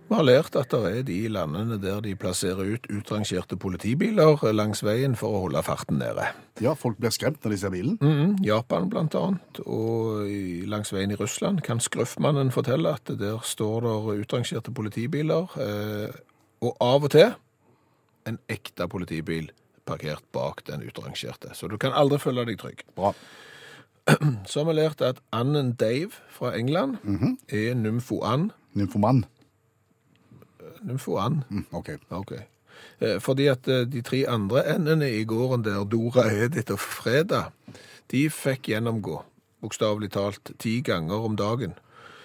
Vi 0.08 0.16
har 0.16 0.24
lært 0.24 0.54
at 0.56 0.72
det 0.72 0.78
er 0.88 1.02
de 1.04 1.16
landene 1.28 1.76
der 1.82 1.98
de 2.00 2.14
plasserer 2.16 2.70
ut 2.72 2.86
utrangerte 2.88 3.58
politibiler 3.60 4.40
langs 4.56 4.80
veien 4.80 5.12
for 5.20 5.36
å 5.36 5.42
holde 5.42 5.60
farten 5.66 5.98
nede. 6.00 6.30
Ja, 6.64 6.72
folk 6.72 6.96
blir 6.96 7.12
skremt 7.12 7.44
når 7.44 7.52
de 7.52 7.58
ser 7.60 7.74
bilen. 7.74 7.98
Mhm, 8.00 8.38
Japan 8.46 8.88
blant 8.88 9.14
annet, 9.18 9.60
og 9.66 10.24
langs 10.72 10.94
veien 10.96 11.12
i 11.12 11.18
Russland 11.20 11.60
kan 11.66 11.82
Skrøffmannen 11.84 12.54
fortelle 12.54 12.94
at 12.96 13.12
der 13.20 13.44
står 13.44 13.84
der 13.84 14.08
utrangerte 14.24 14.72
politibiler, 14.72 15.52
eh, 15.60 16.16
og 16.64 16.80
av 16.80 17.04
og 17.04 17.12
til 17.12 17.34
en 18.26 18.40
ekte 18.48 18.88
politibil 18.88 19.52
parkert 19.84 20.24
bak 20.32 20.64
den 20.66 20.88
utrangerte. 20.88 21.52
Så 21.52 21.68
du 21.68 21.76
kan 21.76 21.92
aldri 21.92 22.18
føle 22.18 22.48
deg 22.48 22.58
trygg. 22.60 22.80
Bra. 22.96 23.12
Så 24.48 24.62
har 24.62 24.70
vi 24.70 24.80
lært 24.80 25.02
at 25.04 25.20
anden 25.36 25.74
Dave 25.76 26.16
fra 26.32 26.54
England 26.56 26.96
er 27.52 27.74
nymfoan. 27.76 28.52
Nymfoman. 28.72 29.26
Nymfoan, 30.82 31.42
Mm, 31.50 31.64
OK. 31.70 32.32
Eh, 33.00 33.18
Fordi 33.20 33.46
at 33.50 33.66
eh, 33.68 33.84
de 33.90 34.02
tre 34.02 34.24
andre 34.28 34.62
endene 34.74 35.10
i 35.10 35.24
gården 35.24 35.64
der 35.64 35.84
Dora, 35.84 36.28
Edith 36.30 36.72
og 36.72 36.78
Freda, 36.78 37.48
de 38.10 38.28
fikk 38.30 38.68
gjennomgå, 38.72 39.20
bokstavelig 39.62 40.10
talt, 40.14 40.52
ti 40.58 40.80
ganger 40.80 41.24
om 41.26 41.36
dagen. 41.36 41.74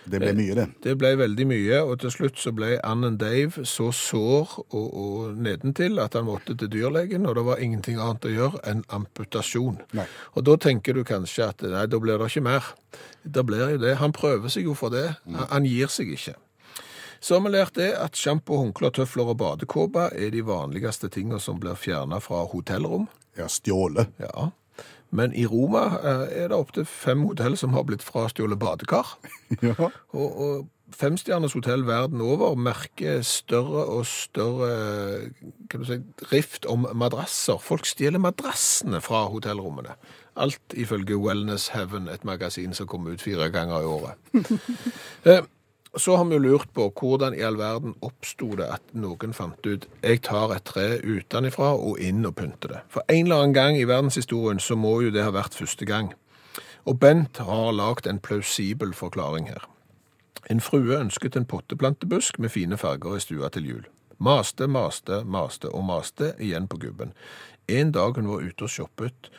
Det 0.05 0.19
ble 0.19 0.33
mye, 0.35 0.55
det. 0.57 0.65
Det 0.83 0.93
ble 0.99 1.13
veldig 1.15 1.45
mye, 1.47 1.77
og 1.87 1.99
til 2.01 2.11
slutt 2.11 2.35
så 2.37 2.51
ble 2.51 2.73
Annen 2.83 3.15
Dave 3.17 3.63
så 3.65 3.85
sår 3.95 4.57
og, 4.75 4.87
og 4.99 5.37
nedentil 5.39 5.95
at 6.03 6.17
han 6.19 6.25
måtte 6.27 6.57
til 6.59 6.67
dyrlegen, 6.73 7.23
og 7.25 7.37
det 7.37 7.45
var 7.47 7.61
ingenting 7.63 8.01
annet 8.03 8.27
å 8.27 8.33
gjøre 8.33 8.59
enn 8.67 8.81
amputasjon. 8.91 9.77
Nei. 9.95 10.05
Og 10.35 10.43
da 10.43 10.57
tenker 10.59 10.93
du 10.99 11.05
kanskje 11.07 11.47
at 11.53 11.63
nei, 11.63 11.85
da 11.87 11.99
blir 12.03 12.19
det 12.19 12.27
ikke 12.33 12.43
mer. 12.43 12.67
Da 13.23 13.45
blir 13.47 13.63
jo 13.77 13.79
det. 13.79 13.95
Han 14.03 14.11
prøver 14.11 14.51
seg 14.51 14.67
jo 14.67 14.75
for 14.75 14.91
det. 14.91 15.05
Han, 15.23 15.47
han 15.53 15.69
gir 15.71 15.87
seg 15.87 16.11
ikke. 16.17 16.35
Så 17.23 17.37
har 17.37 17.45
vi 17.45 17.53
lært 17.53 17.77
det 17.79 17.93
at 17.95 18.19
sjampo, 18.19 18.57
håndklær, 18.59 18.91
tøfler 18.97 19.29
og 19.31 19.37
badekåpe 19.39 20.09
er 20.11 20.33
de 20.33 20.41
vanligste 20.43 21.07
tingene 21.07 21.39
som 21.39 21.61
blir 21.61 21.77
fjernet 21.79 22.25
fra 22.25 22.41
hotellrom. 22.51 23.07
Ja, 23.39 23.47
stjåle. 23.47 24.09
Ja. 24.19 24.49
Men 25.13 25.31
i 25.37 25.45
Roma 25.47 25.85
eh, 26.01 26.25
er 26.41 26.51
det 26.51 26.57
opptil 26.57 26.87
fem 26.89 27.23
hotell 27.29 27.55
som 27.59 27.77
har 27.77 27.85
blitt 27.87 28.03
frastjålet 28.03 28.59
badekar. 28.59 29.15
Ja. 29.61 29.91
Og, 30.17 30.29
og 30.41 30.93
femstjerners 30.97 31.53
hotell 31.53 31.85
verden 31.85 32.21
over 32.25 32.55
merker 32.57 33.21
større 33.21 33.85
og 33.85 34.07
større 34.09 35.29
kan 35.69 35.83
du 35.83 35.87
si, 35.87 35.99
rift 36.31 36.65
om 36.65 36.87
madrasser. 36.97 37.61
Folk 37.61 37.85
stjeler 37.87 38.19
madrassene 38.19 38.99
fra 39.05 39.27
hotellrommene. 39.29 39.95
Alt 40.35 40.73
ifølge 40.73 41.19
Wellness 41.21 41.69
Heaven, 41.75 42.09
et 42.09 42.25
magasin 42.25 42.73
som 42.73 42.89
kommer 42.89 43.13
ut 43.13 43.21
fire 43.21 43.51
ganger 43.53 43.85
i 43.85 43.91
året. 43.93 44.17
Så 45.97 46.15
har 46.17 46.25
vi 46.25 46.33
jo 46.33 46.41
lurt 46.41 46.71
på 46.73 46.87
hvordan 46.89 47.35
i 47.37 47.43
all 47.45 47.59
verden 47.59 47.93
oppsto 48.01 48.55
det 48.57 48.65
at 48.75 48.95
noen 48.97 49.35
fant 49.37 49.67
ut 49.67 49.85
jeg 50.01 50.23
tar 50.25 50.55
et 50.55 50.65
tre 50.65 50.87
utenfra 51.05 51.75
og 51.77 52.01
inn 52.01 52.25
og 52.25 52.33
pynter 52.39 52.73
det. 52.73 52.79
For 52.89 53.05
en 53.13 53.27
eller 53.27 53.43
annen 53.43 53.53
gang 53.53 53.77
i 53.77 53.85
verdenshistorien 53.85 54.59
så 54.59 54.75
må 54.75 54.95
jo 55.05 55.13
det 55.13 55.21
ha 55.21 55.35
vært 55.35 55.53
første 55.53 55.85
gang. 55.85 56.09
Og 56.89 56.97
Bent 56.99 57.37
har 57.37 57.71
lagd 57.77 58.09
en 58.09 58.19
plausibel 58.19 58.93
forklaring 58.97 59.51
her. 59.53 59.69
En 60.49 60.59
frue 60.59 60.97
ønsket 60.97 61.37
en 61.37 61.45
potteplantebusk 61.45 62.39
med 62.39 62.51
fine 62.51 62.77
farger 62.77 63.15
i 63.15 63.23
stua 63.23 63.53
til 63.53 63.69
jul. 63.69 63.85
Maste, 64.17 64.67
maste, 64.67 65.21
maste 65.23 65.69
og 65.69 65.85
maste 65.87 66.33
igjen 66.39 66.67
på 66.67 66.81
gubben. 66.81 67.13
En 67.67 67.93
dag 67.93 68.17
hun 68.17 68.27
var 68.27 68.43
ute 68.43 68.65
og 68.65 68.73
shoppet, 68.73 69.29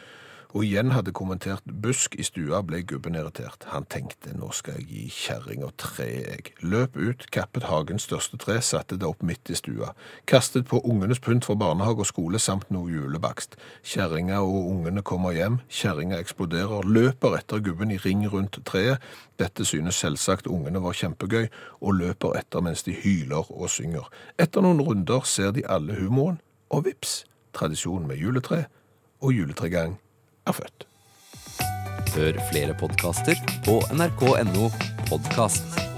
og 0.55 0.63
igjen 0.63 0.93
hadde 0.95 1.11
kommentert 1.11 1.67
busk 1.83 2.15
i 2.15 2.23
stua, 2.23 2.61
ble 2.63 2.85
gubben 2.87 3.17
irritert. 3.19 3.65
Han 3.73 3.89
tenkte, 3.91 4.31
nå 4.39 4.53
skal 4.55 4.77
jeg 4.79 4.87
gi 4.87 5.07
kjerringa 5.11 5.73
tre, 5.83 6.07
jeg. 6.23 6.53
Løp 6.63 6.95
ut, 6.95 7.27
kappet 7.35 7.67
hagens 7.67 8.07
største 8.07 8.39
tre, 8.39 8.61
satte 8.63 8.95
det 9.01 9.09
opp 9.09 9.25
midt 9.27 9.51
i 9.51 9.59
stua. 9.59 9.91
Kastet 10.31 10.69
på 10.71 10.79
ungenes 10.87 11.19
pynt 11.19 11.49
fra 11.49 11.57
barnehage 11.59 12.05
og 12.05 12.07
skole, 12.07 12.39
samt 12.39 12.71
noe 12.71 12.87
julebakst. 12.93 13.59
Kjerringa 13.83 14.39
og 14.47 14.71
ungene 14.71 15.03
kommer 15.03 15.35
hjem, 15.35 15.59
kjerringa 15.67 16.23
eksploderer, 16.23 16.87
løper 16.87 17.35
etter 17.41 17.59
gubben 17.65 17.91
i 17.91 17.99
ring 18.07 18.23
rundt 18.31 18.61
treet. 18.71 19.03
Dette 19.43 19.67
synes 19.67 19.99
selvsagt 19.99 20.47
ungene 20.47 20.85
var 20.85 20.95
kjempegøy, 20.95 21.51
og 21.83 21.99
løper 21.99 22.39
etter 22.39 22.63
mens 22.63 22.87
de 22.87 22.95
hyler 22.95 23.51
og 23.51 23.67
synger. 23.75 24.07
Etter 24.39 24.63
noen 24.63 24.87
runder 24.87 25.27
ser 25.27 25.51
de 25.59 25.67
alle 25.67 25.99
humoren, 25.99 26.39
og 26.71 26.87
vips, 26.87 27.25
tradisjonen 27.59 28.07
med 28.07 28.23
juletre 28.23 28.65
og 29.19 29.35
juletregang 29.35 29.99
er 30.47 30.59
født. 30.61 30.87
Hør 32.15 32.39
flere 32.51 32.77
podkaster 32.79 33.41
på 33.67 33.81
nrk.no 33.95 34.71
podkast. 35.09 35.94